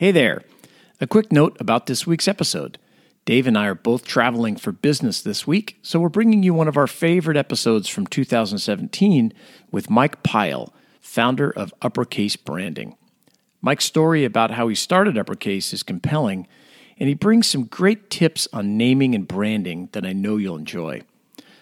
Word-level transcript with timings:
Hey 0.00 0.12
there. 0.12 0.40
A 0.98 1.06
quick 1.06 1.30
note 1.30 1.58
about 1.60 1.84
this 1.84 2.06
week's 2.06 2.26
episode. 2.26 2.78
Dave 3.26 3.46
and 3.46 3.58
I 3.58 3.66
are 3.66 3.74
both 3.74 4.06
traveling 4.06 4.56
for 4.56 4.72
business 4.72 5.20
this 5.20 5.46
week, 5.46 5.78
so 5.82 6.00
we're 6.00 6.08
bringing 6.08 6.42
you 6.42 6.54
one 6.54 6.68
of 6.68 6.78
our 6.78 6.86
favorite 6.86 7.36
episodes 7.36 7.86
from 7.86 8.06
2017 8.06 9.34
with 9.70 9.90
Mike 9.90 10.22
Pyle, 10.22 10.72
founder 11.02 11.50
of 11.50 11.74
Uppercase 11.82 12.34
Branding. 12.36 12.96
Mike's 13.60 13.84
story 13.84 14.24
about 14.24 14.52
how 14.52 14.68
he 14.68 14.74
started 14.74 15.18
Uppercase 15.18 15.74
is 15.74 15.82
compelling, 15.82 16.48
and 16.96 17.06
he 17.10 17.14
brings 17.14 17.46
some 17.46 17.64
great 17.64 18.08
tips 18.08 18.48
on 18.54 18.78
naming 18.78 19.14
and 19.14 19.28
branding 19.28 19.90
that 19.92 20.06
I 20.06 20.14
know 20.14 20.38
you'll 20.38 20.56
enjoy. 20.56 21.02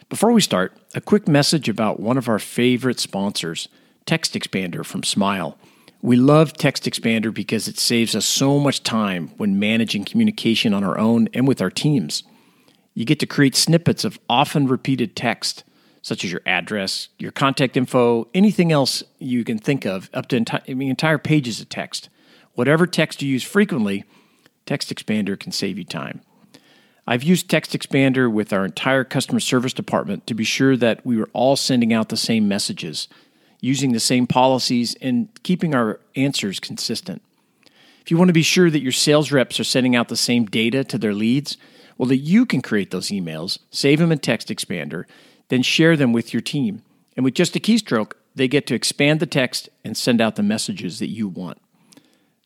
Before 0.09 0.31
we 0.31 0.43
start, 0.43 0.79
a 0.95 1.01
quick 1.01 1.27
message 1.27 1.69
about 1.69 1.99
one 1.99 2.17
of 2.17 2.29
our 2.29 2.39
favorite 2.39 3.01
sponsors, 3.01 3.67
TextExpander 4.07 4.87
from 4.87 5.03
Smile. 5.03 5.59
We 6.01 6.15
love 6.15 6.53
TextExpander 6.53 7.35
because 7.35 7.67
it 7.67 7.77
saves 7.77 8.15
us 8.15 8.25
so 8.25 8.61
much 8.61 8.85
time 8.85 9.33
when 9.37 9.59
managing 9.59 10.05
communication 10.05 10.73
on 10.73 10.85
our 10.85 10.97
own 10.97 11.29
and 11.35 11.49
with 11.49 11.61
our 11.61 11.71
teams. 11.71 12.23
You 12.95 13.05
get 13.05 13.19
to 13.21 13.27
create 13.27 13.57
snippets 13.57 14.05
of 14.05 14.19
often 14.29 14.69
repeated 14.69 15.17
text, 15.17 15.65
such 16.01 16.25
as 16.25 16.31
your 16.31 16.43
address, 16.47 17.09
your 17.19 17.33
contact 17.33 17.77
info, 17.77 18.29
anything 18.33 18.71
else 18.71 19.03
you 19.19 19.43
can 19.43 19.59
think 19.59 19.85
of, 19.87 20.09
up 20.15 20.29
to 20.29 20.39
enti- 20.39 20.63
I 20.69 20.75
mean, 20.75 20.89
entire 20.89 21.19
pages 21.19 21.61
of 21.61 21.69
text. 21.69 22.09
Whatever 22.55 22.87
text 22.87 23.21
you 23.21 23.29
use 23.29 23.43
frequently, 23.43 24.05
TextExpander 24.67 25.39
can 25.39 25.51
save 25.51 25.79
you 25.79 25.85
time. 25.85 26.21
I've 27.09 27.25
used 27.25 27.49
TextExpander 27.49 28.31
with 28.31 28.53
our 28.53 28.65
entire 28.65 29.03
customer 29.03 29.41
service 29.41 29.73
department 29.73 30.29
to 30.29 30.35
be 30.35 30.45
sure 30.45 30.77
that 30.77 31.05
we 31.05 31.17
were 31.17 31.31
all 31.33 31.57
sending 31.57 31.93
out 31.93 32.09
the 32.09 32.17
same 32.17 32.47
messages 32.47 33.09
using 33.61 33.93
the 33.93 34.01
same 34.01 34.27
policies, 34.27 34.97
and 35.01 35.29
keeping 35.43 35.75
our 35.75 36.01
answers 36.15 36.61
consistent. 36.61 37.23
If 38.01 38.11
you 38.11 38.17
want 38.17 38.29
to 38.29 38.35
be 38.35 38.43
sure 38.43 38.71
that 38.71 38.83
your 38.83 38.93
sales 38.93 39.33
reps 39.33 39.61
are 39.61 39.65
sending 39.65 39.95
out 39.95 40.09
the 40.09 40.17
same 40.17 40.47
data 40.47 40.85
to 40.85 40.99
their 40.99 41.13
leads, 41.13 41.57
well, 41.99 42.09
that 42.09 42.19
you 42.19 42.47
can 42.47 42.63
create 42.63 42.91
those 42.91 43.09
emails, 43.09 43.59
save 43.71 43.99
them 43.99 44.13
in 44.13 44.21
TextExpander, 44.21 45.05
then 45.49 45.63
share 45.63 45.97
them 45.97 46.13
with 46.13 46.33
your 46.33 46.41
team. 46.41 46.83
And 47.17 47.25
with 47.25 47.35
just 47.35 47.57
a 47.57 47.61
keystroke, 47.61 48.13
they 48.35 48.49
get 48.49 48.67
to 48.69 48.75
expand 48.75 49.21
the 49.21 49.27
text 49.27 49.69
and 49.85 49.97
send 49.97 50.21
out 50.21 50.37
the 50.37 50.43
messages 50.43 51.01
that 51.01 51.09
you 51.09 51.29
want. 51.29 51.59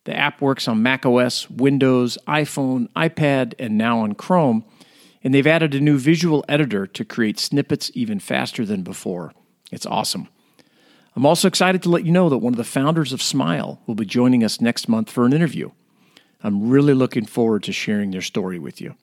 The 0.04 0.16
app 0.16 0.40
works 0.40 0.66
on 0.66 0.82
macOS, 0.82 1.48
Windows, 1.50 2.18
iPhone, 2.26 2.88
iPad, 2.96 3.54
and 3.58 3.78
now 3.78 4.00
on 4.00 4.14
Chrome, 4.14 4.64
and 5.22 5.32
they've 5.32 5.46
added 5.46 5.74
a 5.74 5.80
new 5.80 5.98
visual 5.98 6.44
editor 6.48 6.86
to 6.88 7.04
create 7.04 7.38
snippets 7.38 7.90
even 7.94 8.18
faster 8.18 8.64
than 8.64 8.82
before. 8.82 9.32
It's 9.70 9.86
awesome. 9.86 10.28
I'm 11.14 11.26
also 11.26 11.46
excited 11.48 11.82
to 11.82 11.90
let 11.90 12.04
you 12.04 12.12
know 12.12 12.28
that 12.28 12.38
one 12.38 12.54
of 12.54 12.58
the 12.58 12.64
founders 12.64 13.12
of 13.12 13.20
Smile 13.20 13.80
will 13.86 13.94
be 13.94 14.06
joining 14.06 14.42
us 14.42 14.60
next 14.60 14.88
month 14.88 15.10
for 15.10 15.26
an 15.26 15.32
interview. 15.32 15.70
I'm 16.42 16.70
really 16.70 16.94
looking 16.94 17.26
forward 17.26 17.62
to 17.64 17.72
sharing 17.72 18.10
their 18.10 18.22
story 18.22 18.58
with 18.58 18.80
you. 18.80 18.96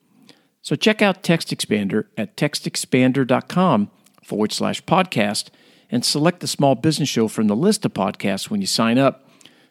So 0.62 0.76
check 0.76 1.00
out 1.00 1.22
TextExpander 1.22 2.06
at 2.18 2.36
textexpander.com 2.36 3.90
forward 4.22 4.52
slash 4.52 4.82
podcast 4.84 5.48
and 5.90 6.04
select 6.04 6.40
the 6.40 6.46
small 6.46 6.74
business 6.74 7.08
show 7.08 7.28
from 7.28 7.46
the 7.46 7.56
list 7.56 7.84
of 7.84 7.94
podcasts 7.94 8.50
when 8.50 8.60
you 8.60 8.66
sign 8.66 8.98
up 8.98 9.28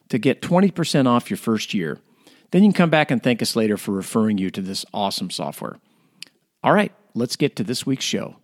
to 0.10 0.18
get 0.18 0.42
20% 0.42 1.08
off 1.08 1.30
your 1.30 1.38
first 1.38 1.74
year. 1.74 2.00
Then 2.52 2.64
you 2.64 2.70
can 2.70 2.78
come 2.78 2.90
back 2.90 3.12
and 3.12 3.22
thank 3.22 3.42
us 3.42 3.56
later 3.56 3.78
for 3.78 3.92
referring 3.92 4.38
you 4.38 4.50
to 4.50 4.62
this 4.62 4.86
awesome 4.94 5.30
software. 5.30 5.78
All 6.64 6.74
right, 6.74 6.92
let's 7.14 7.36
get 7.36 7.56
to 7.58 7.64
this 7.64 7.86
week's 7.86 8.06
show. 8.06 8.38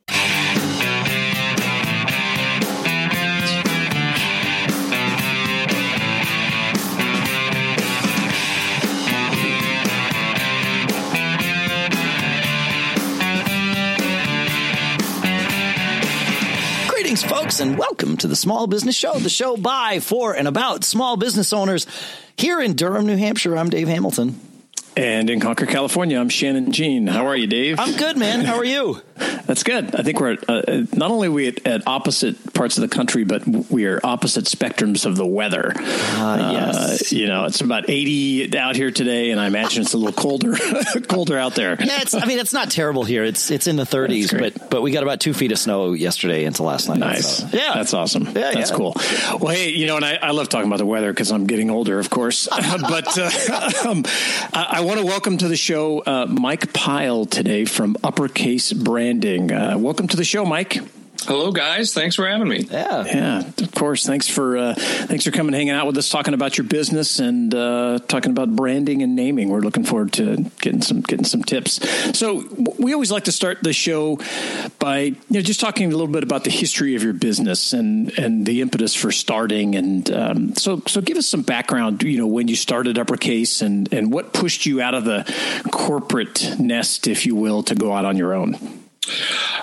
Greetings, 17.15 17.31
folks, 17.31 17.59
and 17.61 17.77
welcome 17.77 18.17
to 18.17 18.27
the 18.27 18.35
Small 18.35 18.67
Business 18.67 18.93
Show, 18.93 19.17
the 19.17 19.29
show 19.29 19.55
by, 19.55 20.01
for, 20.01 20.35
and 20.35 20.49
about 20.49 20.83
small 20.83 21.15
business 21.15 21.53
owners 21.53 21.87
here 22.35 22.61
in 22.61 22.73
Durham, 22.73 23.05
New 23.05 23.15
Hampshire. 23.15 23.55
I'm 23.55 23.69
Dave 23.69 23.87
Hamilton. 23.87 24.37
And 24.97 25.29
in 25.29 25.41
Concord, 25.41 25.69
California, 25.69 26.17
I'm 26.17 26.29
Shannon 26.29 26.71
Jean. 26.71 27.05
How 27.07 27.27
are 27.27 27.35
you, 27.35 27.47
Dave? 27.47 27.79
I'm 27.79 27.97
good, 27.97 28.15
man. 28.15 28.45
How 28.45 28.55
are 28.55 28.65
you? 28.65 29.01
That's 29.45 29.63
good. 29.63 29.93
I 29.93 30.03
think 30.03 30.19
we're 30.19 30.33
at, 30.33 30.49
uh, 30.49 30.85
not 30.93 31.11
only 31.11 31.29
we 31.29 31.47
at, 31.47 31.67
at, 31.67 31.87
opposite 31.87 32.53
parts 32.53 32.77
of 32.77 32.81
the 32.81 32.87
country, 32.93 33.25
but 33.25 33.45
we 33.45 33.85
are 33.85 33.99
opposite 34.03 34.45
spectrums 34.45 35.05
of 35.05 35.17
the 35.17 35.25
weather. 35.25 35.73
Uh, 35.75 36.49
yes. 36.51 37.13
Uh, 37.13 37.15
you 37.15 37.27
know, 37.27 37.45
it's 37.45 37.61
about 37.61 37.89
80 37.89 38.57
out 38.57 38.75
here 38.75 38.89
today, 38.89 39.31
and 39.31 39.39
I 39.39 39.47
imagine 39.47 39.83
it's 39.83 39.93
a 39.93 39.97
little 39.97 40.13
colder, 40.13 40.55
colder 41.07 41.37
out 41.37 41.55
there. 41.55 41.75
Yeah, 41.79 42.01
it's. 42.01 42.13
I 42.13 42.25
mean, 42.25 42.39
it's 42.39 42.53
not 42.53 42.71
terrible 42.71 43.03
here. 43.03 43.23
It's 43.23 43.51
it's 43.51 43.67
in 43.67 43.75
the 43.75 43.83
30s, 43.83 44.37
but 44.37 44.69
but 44.69 44.81
we 44.81 44.91
got 44.91 45.03
about 45.03 45.19
two 45.19 45.33
feet 45.33 45.51
of 45.51 45.59
snow 45.59 45.93
yesterday 45.93 46.45
into 46.45 46.63
last 46.63 46.87
night. 46.89 46.99
Nice. 46.99 47.39
So, 47.39 47.47
yeah, 47.51 47.73
that's 47.75 47.93
awesome. 47.93 48.25
Yeah, 48.25 48.51
that's 48.53 48.71
yeah. 48.71 48.77
cool. 48.77 48.95
Well, 49.39 49.53
hey, 49.53 49.69
you 49.69 49.87
know, 49.87 49.97
and 49.97 50.05
I, 50.05 50.15
I 50.15 50.31
love 50.31 50.49
talking 50.49 50.67
about 50.67 50.79
the 50.79 50.85
weather 50.85 51.11
because 51.11 51.31
I'm 51.31 51.45
getting 51.45 51.69
older, 51.69 51.99
of 51.99 52.09
course. 52.09 52.47
but 52.49 53.17
uh, 53.17 53.71
um, 53.89 54.03
I, 54.53 54.67
I 54.77 54.81
want 54.85 54.99
to 54.99 55.05
welcome 55.05 55.35
to 55.35 55.47
the 55.47 55.55
show 55.55 55.99
uh, 56.01 56.27
Mike 56.29 56.71
Pyle 56.71 57.25
today 57.25 57.65
from 57.65 57.97
Uppercase 58.03 58.71
Branding. 58.71 59.51
Uh, 59.51 59.79
welcome 59.79 60.07
to 60.07 60.15
the 60.15 60.23
show, 60.23 60.45
Mike. 60.45 60.77
Hello, 61.27 61.51
guys. 61.51 61.91
Thanks 61.91 62.15
for 62.15 62.27
having 62.27 62.47
me. 62.47 62.67
Yeah, 62.69 63.03
yeah. 63.03 63.39
Of 63.39 63.71
course. 63.73 64.05
Thanks 64.05 64.29
for 64.29 64.57
uh, 64.57 64.75
thanks 64.75 65.25
for 65.25 65.31
coming, 65.31 65.53
hanging 65.53 65.73
out 65.73 65.87
with 65.87 65.97
us, 65.97 66.07
talking 66.07 66.35
about 66.35 66.55
your 66.55 66.67
business 66.67 67.17
and 67.17 67.53
uh, 67.53 67.97
talking 68.07 68.29
about 68.29 68.55
branding 68.55 69.01
and 69.01 69.15
naming. 69.15 69.49
We're 69.49 69.61
looking 69.61 69.85
forward 69.85 70.13
to 70.13 70.51
getting 70.61 70.83
some 70.83 71.01
getting 71.01 71.25
some 71.25 71.41
tips. 71.41 71.79
So 72.17 72.43
we 72.77 72.93
always 72.93 73.11
like 73.11 73.23
to 73.23 73.31
start 73.31 73.63
the 73.63 73.73
show 73.73 74.19
by 74.77 74.99
you 74.99 75.15
know 75.31 75.41
just 75.41 75.59
talking 75.59 75.87
a 75.87 75.95
little 75.95 76.13
bit 76.13 76.21
about 76.21 76.43
the 76.43 76.51
history 76.51 76.95
of 76.95 77.01
your 77.01 77.13
business 77.13 77.73
and 77.73 78.15
and 78.19 78.45
the 78.45 78.61
impetus 78.61 78.93
for 78.93 79.11
starting. 79.11 79.73
And 79.73 80.11
um, 80.11 80.55
so 80.55 80.83
so 80.85 81.01
give 81.01 81.17
us 81.17 81.25
some 81.25 81.41
background. 81.41 82.03
You 82.03 82.19
know 82.19 82.27
when 82.27 82.47
you 82.47 82.55
started 82.55 82.99
Uppercase 82.99 83.63
and 83.63 83.91
and 83.91 84.13
what 84.13 84.31
pushed 84.31 84.67
you 84.67 84.79
out 84.79 84.93
of 84.93 85.05
the 85.05 85.23
corporate 85.71 86.59
nest, 86.59 87.07
if 87.07 87.25
you 87.25 87.35
will, 87.35 87.63
to 87.63 87.73
go 87.73 87.93
out 87.93 88.05
on 88.05 88.15
your 88.15 88.35
own. 88.35 88.59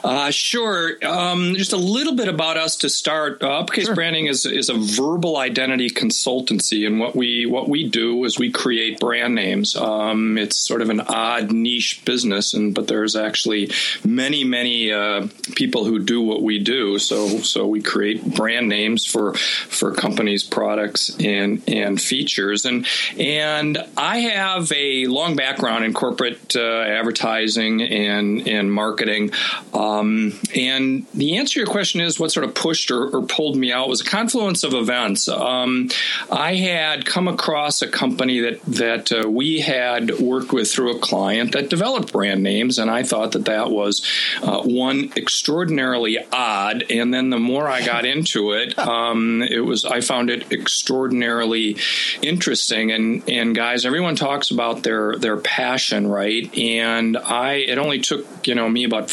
Uh, 0.04 0.30
sure. 0.30 0.96
Um, 1.04 1.54
just 1.54 1.72
a 1.72 1.76
little 1.76 2.14
bit 2.14 2.28
about 2.28 2.56
us 2.56 2.76
to 2.76 2.88
start. 2.88 3.42
Uh, 3.42 3.60
Uppercase 3.60 3.86
sure. 3.86 3.94
Branding 3.94 4.26
is 4.26 4.44
is 4.46 4.68
a 4.68 4.74
verbal 4.74 5.36
identity 5.36 5.90
consultancy, 5.90 6.86
and 6.86 6.98
what 6.98 7.14
we 7.14 7.46
what 7.46 7.68
we 7.68 7.88
do 7.88 8.24
is 8.24 8.38
we 8.38 8.50
create 8.50 8.98
brand 8.98 9.34
names. 9.34 9.76
Um, 9.76 10.38
it's 10.38 10.56
sort 10.56 10.82
of 10.82 10.90
an 10.90 11.00
odd 11.00 11.52
niche 11.52 12.04
business, 12.04 12.54
and 12.54 12.74
but 12.74 12.88
there's 12.88 13.14
actually 13.14 13.70
many 14.04 14.42
many 14.42 14.92
uh, 14.92 15.28
people 15.54 15.84
who 15.84 16.00
do 16.00 16.20
what 16.20 16.42
we 16.42 16.58
do. 16.58 16.98
So 16.98 17.38
so 17.38 17.66
we 17.66 17.80
create 17.80 18.24
brand 18.24 18.68
names 18.68 19.06
for 19.06 19.34
for 19.34 19.92
companies, 19.92 20.42
products, 20.42 21.16
and 21.20 21.62
and 21.68 22.00
features. 22.00 22.64
And 22.64 22.86
and 23.18 23.78
I 23.96 24.18
have 24.18 24.72
a 24.72 25.06
long 25.06 25.36
background 25.36 25.84
in 25.84 25.94
corporate 25.94 26.56
uh, 26.56 26.80
advertising 26.82 27.82
and 27.82 28.48
and 28.48 28.72
marketing. 28.72 29.30
Um, 29.72 29.91
and 30.00 31.06
the 31.14 31.36
answer 31.36 31.54
to 31.54 31.60
your 31.60 31.66
question 31.66 32.00
is 32.00 32.18
what 32.18 32.32
sort 32.32 32.44
of 32.44 32.54
pushed 32.54 32.90
or, 32.90 33.08
or 33.08 33.22
pulled 33.22 33.56
me 33.56 33.72
out 33.72 33.88
was 33.88 34.00
a 34.00 34.04
confluence 34.04 34.64
of 34.64 34.74
events. 34.74 35.28
Um, 35.28 35.88
I 36.30 36.54
had 36.54 37.06
come 37.06 37.28
across 37.28 37.82
a 37.82 37.88
company 37.88 38.40
that 38.40 38.62
that 38.62 39.12
uh, 39.12 39.28
we 39.28 39.60
had 39.60 40.18
worked 40.18 40.52
with 40.52 40.70
through 40.70 40.96
a 40.96 40.98
client 40.98 41.52
that 41.52 41.68
developed 41.68 42.12
brand 42.12 42.42
names, 42.42 42.78
and 42.78 42.90
I 42.90 43.02
thought 43.02 43.32
that 43.32 43.46
that 43.46 43.70
was 43.70 44.06
uh, 44.42 44.62
one 44.62 45.12
extraordinarily 45.16 46.18
odd. 46.32 46.84
And 46.90 47.12
then 47.12 47.30
the 47.30 47.38
more 47.38 47.68
I 47.68 47.84
got 47.84 48.04
into 48.04 48.52
it, 48.52 48.78
um, 48.92 49.42
it 49.42 49.60
was 49.60 49.84
I 49.84 50.00
found 50.00 50.30
it 50.30 50.52
extraordinarily 50.52 51.76
interesting. 52.20 52.92
And 52.92 53.28
and 53.28 53.54
guys, 53.54 53.84
everyone 53.84 54.16
talks 54.16 54.50
about 54.50 54.82
their 54.82 55.16
their 55.16 55.36
passion, 55.36 56.06
right? 56.06 56.52
And 56.56 57.16
I 57.16 57.54
it 57.54 57.78
only 57.78 58.00
took 58.00 58.46
you 58.46 58.54
know 58.54 58.68
me 58.68 58.84
about 58.84 59.10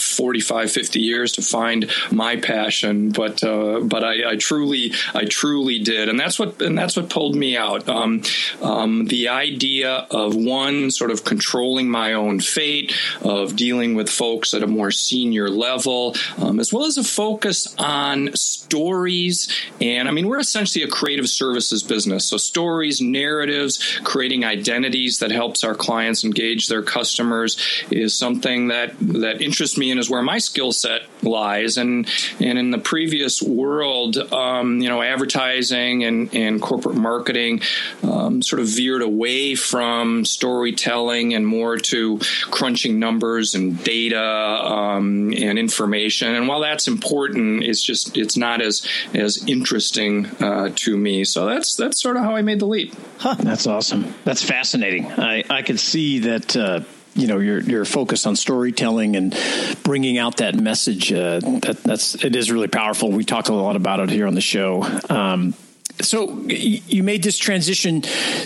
45, 0.69 0.89
50 0.89 0.99
years 0.99 1.31
to 1.33 1.41
find 1.41 1.91
my 2.11 2.35
passion, 2.35 3.11
but 3.11 3.43
uh, 3.43 3.81
but 3.81 4.03
I, 4.03 4.31
I, 4.31 4.35
truly 4.35 4.93
I 5.13 5.25
truly 5.25 5.79
did, 5.79 6.09
and 6.09 6.19
that's 6.19 6.39
what 6.39 6.61
and 6.61 6.77
that's 6.77 6.95
what 6.95 7.09
pulled 7.09 7.35
me 7.35 7.57
out. 7.57 7.87
Um, 7.87 8.21
um, 8.61 9.05
the 9.05 9.29
idea 9.29 10.07
of 10.11 10.35
one 10.35 10.91
sort 10.91 11.11
of 11.11 11.23
controlling 11.23 11.89
my 11.89 12.13
own 12.13 12.39
fate, 12.39 12.95
of 13.21 13.55
dealing 13.55 13.95
with 13.95 14.09
folks 14.09 14.53
at 14.53 14.63
a 14.63 14.67
more 14.67 14.91
senior 14.91 15.49
level, 15.49 16.15
um, 16.37 16.59
as 16.59 16.71
well 16.71 16.85
as 16.85 16.97
a 16.97 17.03
focus 17.03 17.73
on 17.77 18.35
stories. 18.35 19.49
And 19.81 20.07
I 20.07 20.11
mean, 20.11 20.27
we're 20.27 20.39
essentially 20.39 20.83
a 20.83 20.87
creative 20.87 21.29
services 21.29 21.83
business, 21.83 22.25
so 22.25 22.37
stories, 22.37 23.01
narratives, 23.01 23.99
creating 24.03 24.45
identities 24.45 25.19
that 25.19 25.31
helps 25.31 25.63
our 25.63 25.75
clients 25.75 26.23
engage 26.23 26.67
their 26.67 26.83
customers 26.83 27.57
is 27.91 28.17
something 28.17 28.69
that 28.69 28.93
that 28.99 29.41
interests 29.41 29.77
me 29.77 29.91
and 29.91 29.99
is 29.99 30.09
where 30.09 30.21
my 30.21 30.37
skill 30.37 30.58
skill 30.59 30.71
set 30.73 31.01
lies. 31.23 31.77
And 31.77 32.07
and 32.39 32.59
in 32.59 32.71
the 32.71 32.77
previous 32.77 33.41
world, 33.41 34.17
um, 34.17 34.81
you 34.81 34.89
know, 34.89 35.01
advertising 35.01 36.03
and, 36.03 36.33
and 36.35 36.61
corporate 36.61 36.97
marketing 36.97 37.61
um, 38.03 38.41
sort 38.41 38.59
of 38.59 38.67
veered 38.67 39.01
away 39.01 39.55
from 39.55 40.25
storytelling 40.25 41.33
and 41.33 41.47
more 41.47 41.77
to 41.77 42.19
crunching 42.51 42.99
numbers 42.99 43.55
and 43.55 43.81
data 43.83 44.21
um, 44.21 45.31
and 45.31 45.57
information. 45.57 46.35
And 46.35 46.47
while 46.47 46.59
that's 46.59 46.87
important, 46.87 47.63
it's 47.63 47.81
just 47.81 48.17
it's 48.17 48.35
not 48.35 48.61
as 48.61 48.85
as 49.13 49.41
interesting 49.47 50.25
uh, 50.41 50.71
to 50.75 50.97
me. 50.97 51.23
So 51.23 51.45
that's 51.45 51.75
that's 51.77 52.01
sort 52.01 52.17
of 52.17 52.23
how 52.23 52.35
I 52.35 52.41
made 52.41 52.59
the 52.59 52.67
leap. 52.67 52.93
Huh. 53.17 53.35
That's 53.39 53.65
awesome. 53.65 54.13
That's 54.25 54.43
fascinating. 54.43 55.09
I 55.11 55.43
I 55.49 55.61
could 55.61 55.79
see 55.79 56.19
that. 56.19 56.55
Uh, 56.55 56.81
you 57.19 57.27
know 57.27 57.39
your 57.39 57.59
your 57.59 57.85
focus 57.85 58.25
on 58.25 58.35
storytelling 58.35 59.15
and 59.15 59.37
bringing 59.83 60.17
out 60.17 60.37
that 60.37 60.55
message 60.55 61.11
uh, 61.11 61.39
that 61.39 61.81
that's 61.83 62.15
it 62.23 62.35
is 62.35 62.51
really 62.51 62.67
powerful. 62.67 63.11
We 63.11 63.25
talk 63.25 63.49
a 63.49 63.53
lot 63.53 63.75
about 63.75 63.99
it 63.99 64.09
here 64.09 64.27
on 64.27 64.35
the 64.35 64.41
show. 64.41 64.83
Um, 65.09 65.53
so 66.01 66.39
you 66.47 67.03
made 67.03 67.23
this 67.23 67.37
transition 67.37 68.01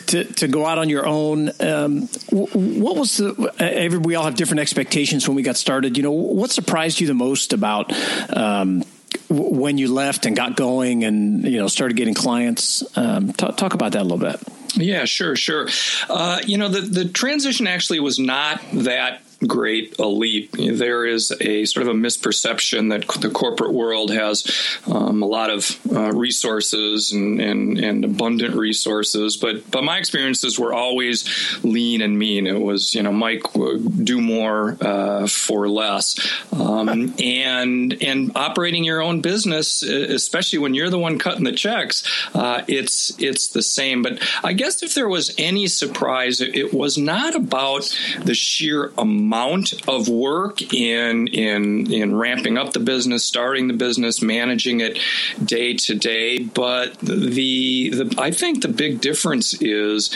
to, 0.07 0.23
to 0.23 0.47
go 0.47 0.65
out 0.65 0.79
on 0.79 0.89
your 0.89 1.05
own. 1.05 1.51
Um, 1.59 2.07
what 2.31 2.95
was 2.95 3.17
the? 3.17 3.53
Every, 3.59 3.99
we 3.99 4.15
all 4.15 4.23
have 4.23 4.35
different 4.35 4.61
expectations 4.61 5.27
when 5.27 5.35
we 5.35 5.43
got 5.43 5.55
started. 5.55 5.95
You 5.95 6.03
know, 6.03 6.11
what 6.11 6.51
surprised 6.51 6.99
you 6.99 7.05
the 7.05 7.13
most 7.13 7.53
about 7.53 7.93
um, 8.35 8.83
when 9.29 9.77
you 9.77 9.93
left 9.93 10.25
and 10.25 10.35
got 10.35 10.55
going, 10.55 11.03
and 11.03 11.43
you 11.43 11.59
know 11.59 11.67
started 11.67 11.95
getting 11.95 12.15
clients? 12.15 12.83
Um, 12.97 13.33
talk, 13.33 13.55
talk 13.55 13.73
about 13.75 13.91
that 13.91 14.01
a 14.01 14.03
little 14.03 14.17
bit. 14.17 14.41
Yeah, 14.75 15.05
sure, 15.05 15.35
sure. 15.35 15.67
Uh, 16.09 16.39
you 16.45 16.57
know, 16.57 16.67
the 16.67 16.81
the 16.81 17.05
transition 17.05 17.67
actually 17.67 17.99
was 17.99 18.19
not 18.19 18.61
that 18.73 19.21
great 19.47 19.99
leap. 19.99 20.51
There 20.51 21.05
is 21.05 21.31
a 21.41 21.65
sort 21.65 21.87
of 21.87 21.95
a 21.95 21.97
misperception 21.97 22.89
that 22.89 23.07
the 23.21 23.29
corporate 23.29 23.73
world 23.73 24.11
has 24.11 24.45
um, 24.87 25.21
a 25.21 25.25
lot 25.25 25.49
of 25.49 25.79
uh, 25.91 26.11
resources 26.11 27.11
and, 27.11 27.39
and, 27.39 27.77
and, 27.77 28.05
abundant 28.05 28.55
resources, 28.55 29.37
but 29.37 29.69
but 29.71 29.83
my 29.83 29.97
experiences 29.97 30.59
were 30.59 30.73
always 30.73 31.23
lean 31.63 32.01
and 32.01 32.17
mean. 32.17 32.47
It 32.47 32.59
was 32.59 32.93
you 32.95 33.03
know 33.03 33.11
Mike 33.11 33.43
do 33.53 34.21
more 34.21 34.77
uh, 34.81 35.27
for 35.27 35.67
less, 35.69 36.19
um, 36.51 37.13
and 37.19 38.01
and 38.01 38.31
operating 38.35 38.83
your 38.83 39.01
own 39.01 39.21
business, 39.21 39.83
especially 39.83 40.59
when 40.59 40.73
you're 40.73 40.89
the 40.89 40.99
one 40.99 41.17
cutting 41.17 41.43
the 41.43 41.51
checks, 41.51 42.03
uh, 42.33 42.63
it's 42.67 43.13
it's 43.19 43.47
the 43.49 43.61
same. 43.61 44.03
But 44.03 44.19
I 44.43 44.53
guess 44.53 44.83
if 44.83 44.93
there 44.93 45.09
was 45.09 45.33
any 45.37 45.67
surprise, 45.67 46.41
it, 46.41 46.55
it 46.55 46.73
was 46.73 46.97
not 46.97 47.35
about 47.35 47.97
the 48.23 48.33
sheer 48.33 48.91
amount 48.97 49.32
amount 49.33 49.87
of 49.87 50.07
work 50.07 50.73
in 50.73 51.27
in 51.27 51.91
in 51.91 52.15
ramping 52.15 52.57
up 52.57 52.73
the 52.73 52.79
business, 52.79 53.23
starting 53.23 53.67
the 53.67 53.73
business, 53.73 54.21
managing 54.21 54.79
it 54.79 54.99
day 55.43 55.73
to 55.73 55.95
day. 55.95 56.39
But 56.39 56.99
the 56.99 57.89
the 57.89 58.15
I 58.17 58.31
think 58.31 58.61
the 58.61 58.67
big 58.67 59.01
difference 59.01 59.53
is 59.61 60.11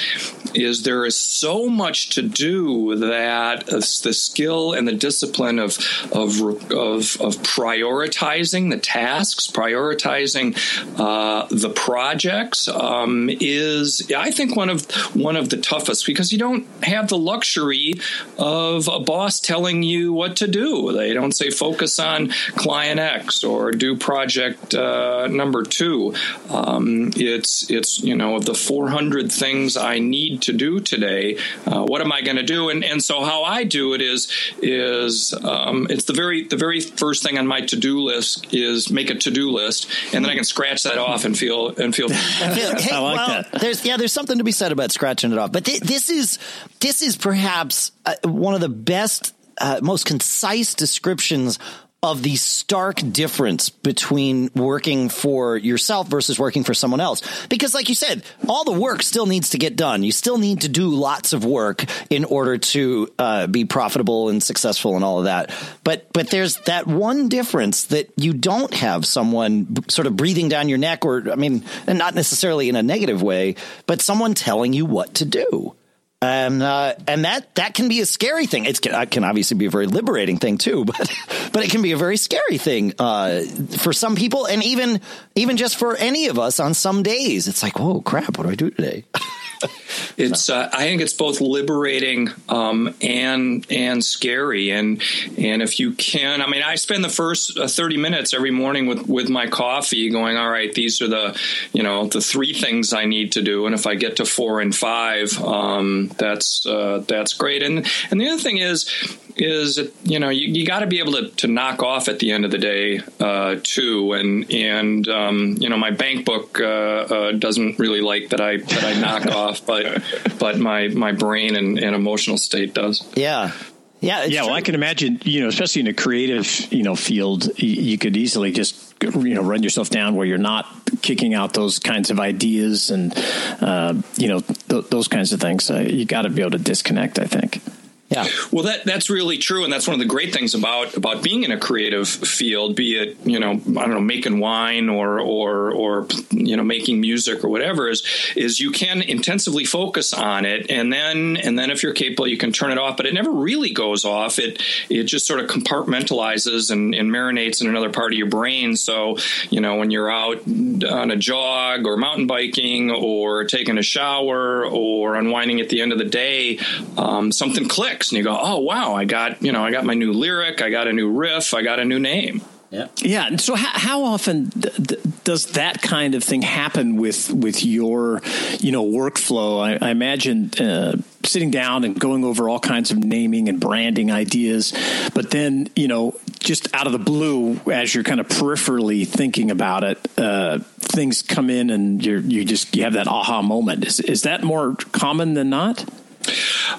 is 0.53 0.83
there 0.83 1.05
is 1.05 1.19
so 1.19 1.67
much 1.67 2.09
to 2.11 2.21
do 2.21 2.95
that 2.95 3.67
the 3.67 4.13
skill 4.13 4.73
and 4.73 4.87
the 4.87 4.93
discipline 4.93 5.59
of 5.59 5.77
of 6.11 6.39
of, 6.71 7.19
of 7.21 7.37
prioritizing 7.57 8.69
the 8.69 8.77
tasks, 8.77 9.47
prioritizing 9.47 10.55
uh, 10.99 11.47
the 11.49 11.69
projects 11.69 12.67
um, 12.67 13.29
is 13.29 14.11
I 14.15 14.31
think 14.31 14.55
one 14.55 14.69
of 14.69 14.85
one 15.15 15.35
of 15.35 15.49
the 15.49 15.57
toughest 15.57 16.05
because 16.05 16.31
you 16.31 16.37
don't 16.37 16.65
have 16.83 17.07
the 17.07 17.17
luxury 17.17 17.95
of 18.37 18.87
a 18.87 19.06
boss 19.07 19.39
telling 19.39 19.81
you 19.81 20.13
what 20.13 20.35
to 20.35 20.47
do. 20.47 20.91
They 20.91 21.13
don't 21.13 21.31
say 21.31 21.49
focus 21.49 21.97
on 21.97 22.29
client 22.55 22.99
X 22.99 23.43
or 23.43 23.71
do 23.71 23.97
project 23.97 24.75
uh, 24.75 25.27
number 25.27 25.63
two. 25.63 26.13
Um, 26.49 27.11
it's 27.15 27.71
it's 27.71 28.03
you 28.03 28.15
know 28.15 28.35
of 28.35 28.45
the 28.45 28.53
400 28.53 29.31
things 29.31 29.77
I 29.77 29.99
need 29.99 30.43
to 30.43 30.53
do 30.53 30.79
today. 30.81 31.37
Uh, 31.65 31.85
what 31.85 32.01
am 32.01 32.11
I 32.11 32.21
going 32.21 32.35
to 32.37 32.43
do? 32.43 32.69
And 32.69 32.83
and 32.83 33.01
so 33.01 33.23
how 33.23 33.43
I 33.43 33.63
do 33.63 33.93
it 33.93 34.01
is 34.01 34.27
is 34.61 35.33
um, 35.33 35.87
it's 35.89 36.03
the 36.03 36.13
very 36.13 36.43
the 36.43 36.57
very 36.57 36.81
first 36.81 37.23
thing 37.23 37.37
on 37.37 37.47
my 37.47 37.61
to 37.61 37.77
do 37.77 38.01
list 38.01 38.53
is 38.53 38.91
make 38.91 39.09
a 39.09 39.15
to 39.15 39.31
do 39.31 39.49
list, 39.51 39.89
and 40.13 40.23
then 40.23 40.31
I 40.31 40.35
can 40.35 40.43
scratch 40.43 40.83
that 40.83 40.97
off 40.97 41.23
and 41.23 41.37
feel 41.37 41.69
and 41.69 41.95
feel. 41.95 42.09
hey, 42.11 42.91
I 42.91 42.99
like 42.99 43.17
well, 43.17 43.27
that. 43.27 43.61
There's 43.61 43.85
yeah, 43.85 43.95
there's 43.95 44.13
something 44.13 44.37
to 44.37 44.43
be 44.43 44.51
said 44.51 44.73
about 44.73 44.91
scratching 44.91 45.31
it 45.31 45.37
off, 45.37 45.53
but 45.53 45.63
th- 45.63 45.79
this 45.79 46.09
is 46.09 46.39
this 46.81 47.01
is 47.01 47.15
perhaps 47.15 47.91
uh, 48.07 48.29
one 48.29 48.55
of 48.55 48.61
the 48.61 48.69
best 48.69 49.33
uh, 49.59 49.79
most 49.81 50.05
concise 50.05 50.73
descriptions 50.73 51.59
of 52.03 52.21
the 52.21 52.35
stark 52.35 53.01
difference 53.11 53.69
between 53.69 54.51
working 54.55 55.09
for 55.09 55.57
yourself 55.57 56.07
versus 56.07 56.37
working 56.37 56.63
for 56.63 56.75
someone 56.75 56.99
else. 56.99 57.47
Because, 57.47 57.73
like 57.73 57.89
you 57.89 57.95
said, 57.95 58.23
all 58.47 58.63
the 58.63 58.71
work 58.71 59.01
still 59.01 59.25
needs 59.25 59.49
to 59.49 59.57
get 59.57 59.75
done. 59.75 60.03
You 60.03 60.11
still 60.11 60.37
need 60.37 60.61
to 60.61 60.69
do 60.69 60.89
lots 60.89 61.33
of 61.33 61.43
work 61.43 61.85
in 62.11 62.23
order 62.23 62.59
to 62.59 63.09
uh, 63.17 63.47
be 63.47 63.65
profitable 63.65 64.29
and 64.29 64.43
successful 64.43 64.95
and 64.95 65.03
all 65.03 65.19
of 65.19 65.25
that. 65.25 65.51
But 65.83 66.13
but 66.13 66.29
there's 66.29 66.57
that 66.61 66.85
one 66.85 67.29
difference 67.29 67.85
that 67.85 68.11
you 68.15 68.33
don't 68.33 68.73
have 68.75 69.05
someone 69.05 69.89
sort 69.89 70.05
of 70.05 70.15
breathing 70.15 70.49
down 70.49 70.69
your 70.69 70.77
neck, 70.77 71.03
or 71.03 71.31
I 71.31 71.35
mean, 71.35 71.65
and 71.87 71.97
not 71.97 72.13
necessarily 72.13 72.69
in 72.69 72.75
a 72.75 72.83
negative 72.83 73.23
way, 73.23 73.55
but 73.87 74.01
someone 74.01 74.35
telling 74.35 74.71
you 74.71 74.85
what 74.85 75.15
to 75.15 75.25
do 75.25 75.75
and 76.21 76.63
uh, 76.63 76.95
and 77.07 77.25
that 77.25 77.53
that 77.55 77.73
can 77.73 77.89
be 77.89 78.01
a 78.01 78.05
scary 78.05 78.47
thing. 78.47 78.65
It 78.65 78.81
can, 78.81 79.07
can, 79.07 79.23
obviously 79.23 79.55
be 79.57 79.67
a 79.67 79.69
very 79.69 79.85
liberating 79.85 80.37
thing 80.37 80.57
too, 80.57 80.83
but 80.85 81.11
but 81.53 81.63
it 81.63 81.69
can 81.69 81.81
be 81.81 81.91
a 81.91 81.97
very 81.97 82.17
scary 82.17 82.57
thing 82.57 82.93
uh, 82.99 83.41
for 83.77 83.93
some 83.93 84.15
people, 84.15 84.45
and 84.47 84.63
even 84.63 85.01
even 85.35 85.57
just 85.57 85.77
for 85.77 85.95
any 85.95 86.27
of 86.27 86.39
us 86.39 86.59
on 86.59 86.73
some 86.73 87.03
days. 87.03 87.47
It's 87.47 87.61
like, 87.61 87.77
whoa, 87.79 88.01
crap! 88.01 88.37
What 88.37 88.45
do 88.45 88.49
I 88.49 88.55
do 88.55 88.69
today? 88.71 89.05
it's 90.17 90.49
uh, 90.49 90.69
I 90.71 90.83
think 90.83 91.01
it's 91.01 91.13
both 91.13 91.41
liberating 91.41 92.29
um, 92.49 92.93
and 93.01 93.65
and 93.69 94.03
scary. 94.03 94.71
And 94.71 95.01
and 95.37 95.61
if 95.61 95.79
you 95.79 95.93
can 95.93 96.41
I 96.41 96.47
mean 96.47 96.63
I 96.63 96.75
spend 96.75 97.03
the 97.03 97.09
first 97.09 97.57
uh, 97.57 97.67
30 97.67 97.97
minutes 97.97 98.33
every 98.33 98.51
morning 98.51 98.87
with 98.87 99.07
with 99.07 99.29
my 99.29 99.47
coffee 99.47 100.09
going 100.09 100.37
all 100.37 100.49
right 100.49 100.73
these 100.73 101.01
are 101.01 101.07
the 101.07 101.39
you 101.73 101.83
know 101.83 102.07
the 102.07 102.21
three 102.21 102.53
things 102.53 102.93
I 102.93 103.05
need 103.05 103.33
to 103.33 103.41
do. 103.41 103.65
And 103.65 103.75
if 103.75 103.87
I 103.87 103.95
get 103.95 104.17
to 104.17 104.25
four 104.25 104.59
and 104.61 104.75
five 104.75 105.37
um, 105.41 106.11
that's 106.17 106.65
uh, 106.65 107.03
that's 107.07 107.33
great. 107.33 107.63
And 107.63 107.85
and 108.11 108.19
the 108.19 108.27
other 108.29 108.41
thing 108.41 108.57
is 108.57 108.89
is 109.35 109.79
you 110.03 110.19
know 110.19 110.29
you, 110.29 110.47
you 110.47 110.65
got 110.65 110.79
to 110.79 110.87
be 110.87 110.99
able 110.99 111.13
to, 111.13 111.29
to 111.29 111.47
knock 111.47 111.83
off 111.83 112.07
at 112.07 112.19
the 112.19 112.31
end 112.31 112.45
of 112.45 112.51
the 112.51 112.57
day 112.57 113.01
uh, 113.19 113.57
too. 113.63 114.13
And 114.13 114.51
and 114.51 115.07
um, 115.07 115.55
you 115.59 115.69
know 115.69 115.77
my 115.77 115.91
bank 115.91 116.25
book 116.25 116.59
uh, 116.59 117.31
doesn't 117.33 117.79
really 117.79 118.01
like 118.01 118.29
that 118.29 118.41
I 118.41 118.57
that 118.57 118.83
I 118.83 118.99
knock 118.99 119.25
off 119.27 119.46
but 119.65 120.03
but 120.39 120.57
my 120.57 120.87
my 120.89 121.11
brain 121.11 121.55
and, 121.55 121.79
and 121.79 121.95
emotional 121.95 122.37
state 122.37 122.73
does. 122.73 123.07
Yeah. 123.15 123.51
Yeah 123.99 124.25
yeah 124.25 124.41
true. 124.41 124.47
well 124.47 124.55
I 124.55 124.61
can 124.61 124.75
imagine 124.75 125.19
you 125.23 125.41
know 125.41 125.47
especially 125.47 125.81
in 125.81 125.87
a 125.87 125.93
creative 125.93 126.71
you 126.71 126.83
know 126.83 126.95
field 126.95 127.49
you 127.59 127.97
could 127.97 128.15
easily 128.15 128.51
just 128.51 128.93
you 129.01 129.33
know 129.33 129.41
run 129.41 129.63
yourself 129.63 129.89
down 129.89 130.15
where 130.15 130.25
you're 130.25 130.37
not 130.37 130.67
kicking 131.01 131.33
out 131.33 131.53
those 131.53 131.79
kinds 131.79 132.11
of 132.11 132.19
ideas 132.19 132.91
and 132.91 133.11
uh, 133.59 133.95
you 134.15 134.27
know 134.27 134.41
th- 134.41 134.85
those 134.89 135.07
kinds 135.07 135.33
of 135.33 135.39
things. 135.39 135.71
Uh, 135.71 135.79
you 135.79 136.05
got 136.05 136.23
to 136.23 136.29
be 136.29 136.41
able 136.41 136.51
to 136.51 136.59
disconnect 136.59 137.17
I 137.17 137.25
think 137.25 137.61
yeah. 138.09 138.25
Well, 138.53 138.63
that 138.63 138.85
that's 138.85 139.09
really 139.09 139.37
true, 139.37 139.65
and 139.65 139.73
that's 139.73 139.85
one 139.85 139.93
of 139.93 139.99
the 139.99 140.05
great 140.05 140.33
things 140.33 140.55
about 140.55 140.95
about 140.95 141.23
being 141.23 141.43
in 141.43 141.51
a 141.51 141.59
creative 141.59 142.07
field. 142.07 142.73
Be 142.73 142.95
it 142.95 143.17
you 143.25 143.37
know 143.37 143.51
I 143.51 143.81
don't 143.81 143.89
know 143.89 143.99
making 143.99 144.39
wine 144.39 144.87
or 144.87 145.19
or 145.19 145.71
or 145.71 146.07
you 146.31 146.55
know 146.55 146.63
making 146.63 147.01
music 147.01 147.43
or 147.43 147.49
whatever 147.49 147.89
is 147.89 148.03
is 148.37 148.61
you 148.61 148.71
can 148.71 149.01
intensively 149.01 149.65
focus 149.65 150.13
on 150.13 150.45
it, 150.45 150.71
and 150.71 150.91
then 150.91 151.35
and 151.35 151.59
then 151.59 151.69
if 151.69 151.83
you're 151.83 151.93
capable, 151.93 152.27
you 152.27 152.37
can 152.37 152.53
turn 152.53 152.71
it 152.71 152.77
off. 152.77 152.95
But 152.95 153.07
it 153.07 153.13
never 153.13 153.29
really 153.29 153.73
goes 153.73 154.05
off. 154.05 154.39
It 154.39 154.63
it 154.89 155.03
just 155.03 155.27
sort 155.27 155.41
of 155.41 155.47
compartmentalizes 155.47 156.71
and, 156.71 156.95
and 156.95 157.11
marinates 157.11 157.59
in 157.59 157.67
another 157.67 157.89
part 157.89 158.13
of 158.13 158.17
your 158.17 158.29
brain. 158.29 158.77
So 158.77 159.17
you 159.49 159.59
know 159.59 159.75
when 159.75 159.91
you're 159.91 160.09
out 160.09 160.47
on 160.47 161.11
a 161.11 161.17
jog 161.17 161.85
or 161.85 161.97
mountain 161.97 162.25
biking 162.25 162.89
or 162.89 163.43
taking 163.43 163.77
a 163.77 163.83
shower 163.83 164.65
or 164.65 165.15
unwinding 165.15 165.59
at 165.59 165.67
the 165.67 165.81
end 165.81 165.91
of 165.91 165.97
the 165.97 166.05
day, 166.05 166.59
um, 166.95 167.33
something 167.33 167.67
clicks 167.67 167.96
and 168.01 168.17
you 168.17 168.23
go, 168.23 168.37
oh 168.39 168.59
wow, 168.59 168.95
I 168.95 169.05
got 169.05 169.41
you 169.41 169.51
know 169.51 169.63
I 169.63 169.71
got 169.71 169.85
my 169.85 169.93
new 169.93 170.13
lyric, 170.13 170.61
I 170.61 170.69
got 170.69 170.87
a 170.87 170.93
new 170.93 171.11
riff, 171.11 171.53
I 171.53 171.61
got 171.61 171.79
a 171.79 171.85
new 171.85 171.99
name. 171.99 172.41
Yeah. 172.69 172.87
Yeah. 172.97 173.27
And 173.27 173.39
so, 173.39 173.55
how, 173.55 173.79
how 173.79 174.03
often 174.03 174.45
d- 174.49 174.69
d- 174.81 174.97
does 175.23 175.47
that 175.53 175.81
kind 175.81 176.15
of 176.15 176.23
thing 176.23 176.41
happen 176.41 176.97
with 176.97 177.31
with 177.31 177.63
your, 177.63 178.21
you 178.59 178.71
know, 178.73 178.85
workflow? 178.85 179.79
I, 179.81 179.87
I 179.87 179.91
imagine 179.91 180.51
uh, 180.59 180.97
sitting 181.23 181.49
down 181.49 181.85
and 181.85 181.97
going 181.97 182.25
over 182.25 182.49
all 182.49 182.59
kinds 182.59 182.91
of 182.91 182.97
naming 182.97 183.47
and 183.47 183.59
branding 183.59 184.11
ideas, 184.11 184.73
but 185.13 185.31
then, 185.31 185.69
you 185.77 185.87
know, 185.87 186.19
just 186.39 186.73
out 186.73 186.87
of 186.87 186.91
the 186.91 186.99
blue, 186.99 187.59
as 187.71 187.95
you're 187.95 188.03
kind 188.03 188.19
of 188.19 188.27
peripherally 188.27 189.07
thinking 189.07 189.49
about 189.49 189.85
it, 189.85 189.99
uh, 190.17 190.59
things 190.79 191.21
come 191.21 191.49
in 191.49 191.69
and 191.69 192.05
you 192.05 192.19
you 192.19 192.43
just 192.43 192.75
you 192.75 192.83
have 192.83 192.93
that 192.93 193.07
aha 193.07 193.41
moment. 193.41 193.85
Is 193.85 194.01
is 194.01 194.23
that 194.23 194.43
more 194.43 194.75
common 194.91 195.35
than 195.35 195.49
not? 195.49 195.85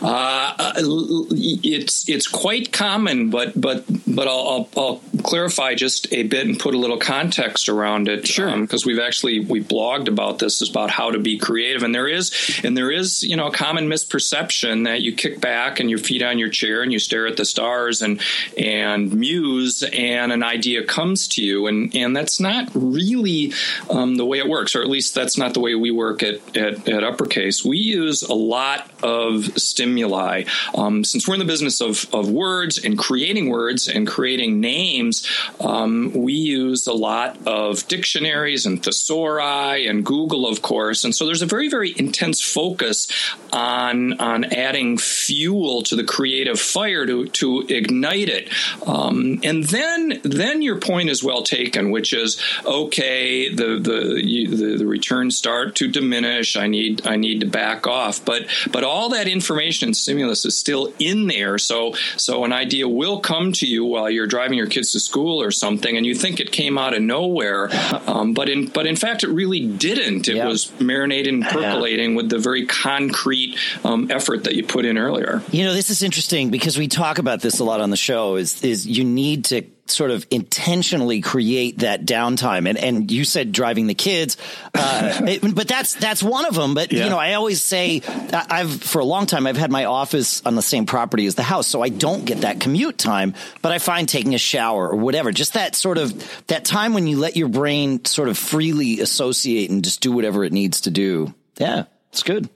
Uh, 0.00 0.72
it's 0.76 2.08
it's 2.08 2.26
quite 2.26 2.72
common, 2.72 3.30
but 3.30 3.58
but 3.60 3.84
but 4.06 4.28
I'll, 4.28 4.48
I'll, 4.48 4.68
I'll, 4.76 5.00
clarify 5.22 5.74
just 5.74 6.10
a 6.12 6.22
bit 6.22 6.46
and 6.46 6.58
put 6.58 6.74
a 6.74 6.78
little 6.78 6.96
context 6.96 7.68
around 7.68 8.08
it. 8.08 8.26
Sure, 8.26 8.56
because 8.60 8.84
um, 8.84 8.88
we've 8.88 9.00
actually 9.00 9.40
we 9.40 9.62
blogged 9.62 10.08
about 10.08 10.38
this 10.38 10.66
about 10.68 10.90
how 10.90 11.10
to 11.10 11.18
be 11.18 11.38
creative, 11.38 11.82
and 11.82 11.94
there 11.94 12.08
is 12.08 12.60
and 12.62 12.76
there 12.76 12.90
is 12.90 13.22
you 13.22 13.36
know 13.36 13.48
a 13.48 13.52
common 13.52 13.88
misperception 13.88 14.84
that 14.84 15.02
you 15.02 15.14
kick 15.14 15.40
back 15.40 15.80
and 15.80 15.90
your 15.90 15.98
feet 15.98 16.22
on 16.22 16.38
your 16.38 16.48
chair 16.48 16.82
and 16.82 16.92
you 16.92 16.98
stare 16.98 17.26
at 17.26 17.36
the 17.36 17.44
stars 17.44 18.02
and 18.02 18.20
and 18.56 19.12
muse 19.12 19.82
and 19.82 20.32
an 20.32 20.42
idea 20.42 20.84
comes 20.84 21.28
to 21.28 21.42
you, 21.42 21.66
and 21.66 21.94
and 21.94 22.16
that's 22.16 22.38
not 22.40 22.70
really 22.74 23.52
um, 23.90 24.16
the 24.16 24.24
way 24.24 24.38
it 24.38 24.48
works, 24.48 24.76
or 24.76 24.82
at 24.82 24.88
least 24.88 25.14
that's 25.14 25.36
not 25.36 25.54
the 25.54 25.60
way 25.60 25.74
we 25.74 25.90
work 25.90 26.22
at 26.22 26.56
at, 26.56 26.88
at 26.88 27.04
Uppercase. 27.04 27.64
We 27.64 27.78
use 27.78 28.22
a 28.22 28.34
lot 28.34 28.90
of 29.02 29.37
stimuli. 29.44 30.44
Um, 30.74 31.04
since 31.04 31.26
we're 31.26 31.34
in 31.34 31.40
the 31.40 31.46
business 31.46 31.80
of, 31.80 32.12
of 32.14 32.30
words 32.30 32.82
and 32.82 32.98
creating 32.98 33.48
words 33.48 33.88
and 33.88 34.06
creating 34.06 34.60
names, 34.60 35.26
um, 35.60 36.12
we 36.14 36.32
use 36.32 36.86
a 36.86 36.92
lot 36.92 37.36
of 37.46 37.86
dictionaries 37.88 38.66
and 38.66 38.82
thesauri 38.82 39.88
and 39.88 40.04
Google, 40.04 40.46
of 40.46 40.62
course. 40.62 41.04
And 41.04 41.14
so 41.14 41.26
there's 41.26 41.42
a 41.42 41.46
very, 41.46 41.68
very 41.68 41.94
intense 41.96 42.40
focus 42.40 43.08
on 43.52 44.20
on 44.20 44.44
adding 44.44 44.98
fuel 44.98 45.82
to 45.82 45.96
the 45.96 46.04
creative 46.04 46.60
fire 46.60 47.06
to 47.06 47.26
to 47.28 47.60
ignite 47.68 48.28
it. 48.28 48.50
Um, 48.86 49.40
and 49.42 49.64
then 49.64 50.20
then 50.22 50.62
your 50.62 50.76
point 50.76 51.08
is 51.10 51.22
well 51.22 51.42
taken, 51.42 51.90
which 51.90 52.12
is 52.12 52.40
okay. 52.64 53.54
The 53.54 53.78
the, 53.78 54.56
the 54.56 54.76
the 54.78 54.86
returns 54.86 55.36
start 55.36 55.76
to 55.76 55.88
diminish. 55.88 56.56
I 56.56 56.66
need 56.66 57.06
I 57.06 57.16
need 57.16 57.40
to 57.40 57.46
back 57.46 57.86
off. 57.86 58.24
But 58.24 58.46
but 58.72 58.84
all 58.84 59.10
that 59.10 59.27
information 59.32 59.88
and 59.88 59.96
stimulus 59.96 60.44
is 60.44 60.56
still 60.56 60.92
in 60.98 61.26
there. 61.26 61.58
So 61.58 61.94
so 62.16 62.44
an 62.44 62.52
idea 62.52 62.88
will 62.88 63.20
come 63.20 63.52
to 63.52 63.66
you 63.66 63.84
while 63.84 64.10
you're 64.10 64.26
driving 64.26 64.58
your 64.58 64.66
kids 64.66 64.92
to 64.92 65.00
school 65.00 65.42
or 65.42 65.50
something, 65.50 65.96
and 65.96 66.06
you 66.06 66.14
think 66.14 66.40
it 66.40 66.52
came 66.52 66.78
out 66.78 66.94
of 66.94 67.02
nowhere, 67.02 67.68
um, 68.06 68.34
but 68.34 68.48
in 68.48 68.66
but 68.66 68.86
in 68.86 68.96
fact 68.96 69.24
it 69.24 69.28
really 69.28 69.66
didn't. 69.66 70.28
It 70.28 70.36
yep. 70.36 70.48
was 70.48 70.66
marinating 70.78 71.28
and 71.28 71.44
percolating 71.44 72.10
yeah. 72.10 72.16
with 72.16 72.30
the 72.30 72.38
very 72.38 72.66
concrete 72.66 73.56
um, 73.84 74.10
effort 74.10 74.44
that 74.44 74.54
you 74.54 74.64
put 74.64 74.84
in 74.84 74.98
earlier. 74.98 75.42
You 75.50 75.64
know, 75.64 75.74
this 75.74 75.90
is 75.90 76.02
interesting 76.02 76.50
because 76.50 76.78
we 76.78 76.88
talk 76.88 77.18
about 77.18 77.40
this 77.40 77.58
a 77.58 77.64
lot 77.64 77.80
on 77.80 77.90
the 77.90 77.96
show. 77.96 78.36
Is 78.36 78.62
is 78.62 78.86
you 78.86 79.04
need 79.04 79.46
to 79.46 79.62
sort 79.90 80.10
of 80.10 80.26
intentionally 80.30 81.20
create 81.20 81.78
that 81.78 82.04
downtime. 82.04 82.68
And 82.68 82.78
and 82.78 83.10
you 83.10 83.24
said 83.24 83.52
driving 83.52 83.86
the 83.86 83.94
kids, 83.94 84.36
uh, 84.74 85.20
it, 85.26 85.54
but 85.54 85.68
that's 85.68 85.94
that's 85.94 86.22
one 86.22 86.46
of 86.46 86.54
them. 86.54 86.74
But 86.74 86.92
yeah. 86.92 87.04
you 87.04 87.10
know, 87.10 87.18
I 87.18 87.34
always 87.34 87.62
say 87.62 88.02
I've 88.32 88.82
for 88.82 89.00
a 89.00 89.04
long 89.04 89.26
time 89.26 89.46
I've 89.46 89.56
had 89.56 89.70
my 89.70 89.84
office 89.84 90.44
on 90.44 90.54
the 90.54 90.62
same 90.62 90.86
property 90.86 91.26
as 91.26 91.34
the 91.34 91.42
house, 91.42 91.66
so 91.66 91.82
I 91.82 91.88
don't 91.88 92.24
get 92.24 92.42
that 92.42 92.60
commute 92.60 92.98
time. 92.98 93.34
But 93.62 93.72
I 93.72 93.78
find 93.78 94.08
taking 94.08 94.34
a 94.34 94.38
shower 94.38 94.88
or 94.90 94.96
whatever, 94.96 95.32
just 95.32 95.54
that 95.54 95.74
sort 95.74 95.98
of 95.98 96.46
that 96.46 96.64
time 96.64 96.94
when 96.94 97.06
you 97.06 97.18
let 97.18 97.36
your 97.36 97.48
brain 97.48 98.04
sort 98.04 98.28
of 98.28 98.38
freely 98.38 99.00
associate 99.00 99.70
and 99.70 99.84
just 99.84 100.00
do 100.00 100.12
whatever 100.12 100.44
it 100.44 100.52
needs 100.52 100.82
to 100.82 100.90
do. 100.90 101.34
Yeah, 101.58 101.84
it's 102.12 102.22
good. 102.22 102.48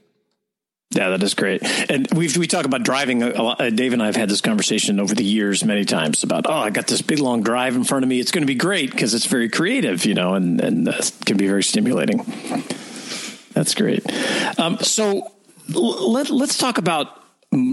Yeah, 0.95 1.09
that 1.09 1.23
is 1.23 1.33
great. 1.33 1.63
And 1.89 2.07
we 2.13 2.29
we 2.37 2.47
talk 2.47 2.65
about 2.65 2.83
driving. 2.83 3.23
A 3.23 3.41
lot, 3.41 3.59
uh, 3.59 3.69
Dave 3.69 3.93
and 3.93 4.01
I 4.01 4.07
have 4.07 4.15
had 4.15 4.29
this 4.29 4.41
conversation 4.41 4.99
over 4.99 5.15
the 5.15 5.23
years 5.23 5.63
many 5.63 5.85
times 5.85 6.23
about, 6.23 6.45
oh, 6.47 6.53
I 6.53 6.69
got 6.69 6.87
this 6.87 7.01
big 7.01 7.19
long 7.19 7.41
drive 7.41 7.75
in 7.75 7.83
front 7.83 8.03
of 8.03 8.09
me. 8.09 8.19
It's 8.19 8.31
going 8.31 8.43
to 8.43 8.47
be 8.47 8.55
great 8.55 8.91
because 8.91 9.13
it's 9.13 9.25
very 9.25 9.49
creative, 9.49 10.05
you 10.05 10.13
know, 10.13 10.35
and 10.35 10.61
and 10.61 10.87
uh, 10.87 11.01
can 11.25 11.37
be 11.37 11.47
very 11.47 11.63
stimulating. 11.63 12.25
That's 13.53 13.73
great. 13.75 14.03
Um, 14.59 14.77
so 14.79 15.31
let, 15.69 16.29
let's 16.29 16.57
talk 16.57 16.77
about 16.77 17.22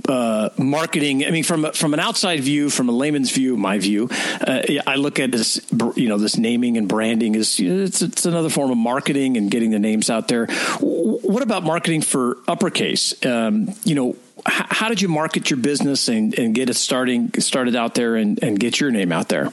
uh, 0.09 0.51
marketing. 0.59 1.25
I 1.25 1.31
mean, 1.31 1.45
from 1.45 1.73
from 1.73 1.95
an 1.95 2.01
outside 2.01 2.41
view, 2.41 2.71
from 2.71 2.89
a 2.89 2.93
layman's 2.93 3.31
view, 3.31 3.57
my 3.57 3.79
view, 3.79 4.09
uh, 4.41 4.63
I 4.87 4.97
look 4.97 5.19
at 5.19 5.33
this. 5.33 5.61
You 5.97 6.09
know, 6.09 6.19
this 6.19 6.37
naming 6.37 6.77
and 6.77 6.89
branding 6.89 7.35
is 7.35 7.59
it's 7.59 8.03
it's 8.03 8.27
another 8.27 8.51
form 8.51 8.71
of 8.71 8.77
marketing 8.77 9.37
and 9.37 9.51
getting 9.51 9.71
the 9.71 9.79
names 9.79 10.11
out 10.11 10.29
there. 10.29 10.47
What 10.81 11.43
about 11.43 11.65
marketing 11.65 12.03
for 12.03 12.39
uppercase? 12.47 13.15
Um, 13.25 13.75
you 13.85 13.95
know, 13.95 14.17
how 14.45 14.89
did 14.89 15.01
you 15.01 15.09
market 15.09 15.51
your 15.51 15.59
business 15.59 16.09
and, 16.09 16.39
and 16.39 16.55
get 16.55 16.71
it 16.71 16.75
starting 16.75 17.33
started 17.39 17.77
out 17.77 17.95
there 17.95 18.17
and, 18.17 18.43
and 18.43 18.59
get 18.59 18.81
your 18.81 18.91
name 18.91 19.13
out 19.13 19.29
there? 19.29 19.51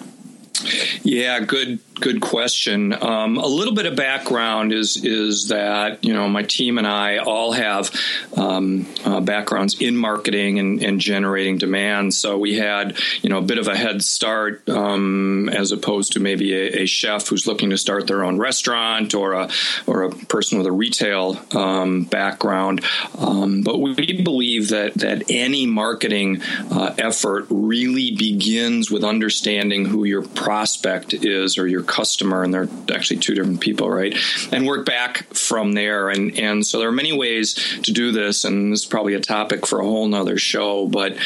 Yeah, 1.04 1.40
good 1.42 1.80
good 2.00 2.22
question. 2.22 2.94
Um, 2.94 3.38
a 3.38 3.48
little 3.48 3.74
bit 3.74 3.86
of 3.86 3.96
background 3.96 4.74
is 4.74 5.04
is 5.04 5.50
that 5.50 6.04
you 6.04 6.14
know 6.14 6.28
my 6.28 6.44
team 6.44 6.78
and 6.78 6.88
I 6.88 7.18
all 7.18 7.52
have 7.54 7.92
um, 8.36 8.86
uh, 9.04 9.20
backgrounds 9.22 9.80
in 9.82 9.96
marketing 9.98 10.60
and, 10.60 10.84
and, 10.84 11.00
generating 11.00 11.58
demand, 11.58 12.14
so 12.14 12.38
we 12.38 12.56
had 12.56 13.00
you 13.22 13.30
know 13.30 13.40
a 13.40 13.42
bit 13.42 13.58
of 13.58 13.68
a 13.68 13.76
head 13.76 14.04
start 14.04 14.68
um, 14.70 15.50
as 15.50 15.72
opposed 15.72 16.14
to 16.14 16.20
maybe 16.20 16.54
a, 16.54 16.84
a, 16.84 16.86
chef 16.86 17.28
who's 17.28 17.48
looking 17.48 17.70
to 17.70 17.78
start 17.78 18.08
their 18.08 18.24
own 18.24 18.38
restaurant 18.38 19.14
or 19.14 19.34
a 19.34 19.50
or 19.86 20.04
a 20.04 20.10
person 20.10 20.58
with 20.58 20.68
a 20.68 20.72
retail 20.72 21.40
um, 21.52 22.04
background. 22.04 22.84
Um, 23.18 23.62
but 23.62 23.80
we 23.80 24.22
believe 24.22 24.70
that 24.70 24.96
that 24.96 25.24
any 25.30 25.66
marketing 25.66 26.42
uh, 26.72 26.94
effort 26.98 27.46
really 27.50 28.12
begins 28.12 28.92
with 28.92 29.04
understanding 29.04 29.86
who 29.86 30.04
your 30.04 30.24
prospect 30.24 31.14
is 31.14 31.58
or 31.58 31.68
your 31.68 31.84
customer, 31.88 32.44
and 32.44 32.54
they're 32.54 32.68
actually 32.94 33.20
two 33.20 33.34
different 33.34 33.62
people, 33.62 33.90
right? 33.90 34.16
And 34.52 34.68
work 34.68 34.86
back 34.86 35.34
from 35.34 35.74
there. 35.74 36.10
And 36.10 36.38
and 36.38 36.66
so 36.66 36.80
there 36.80 36.90
are 36.90 36.94
many 36.94 37.14
ways 37.14 37.54
to 37.84 37.92
do 37.92 38.12
this, 38.12 38.44
and 38.46 38.72
this 38.72 38.82
is 38.82 38.86
probably 38.86 39.14
a 39.14 39.20
topic 39.20 39.66
for 39.66 39.80
a 39.80 39.84
whole 39.84 40.08
nother 40.08 40.38
show. 40.38 40.88
But 40.88 41.18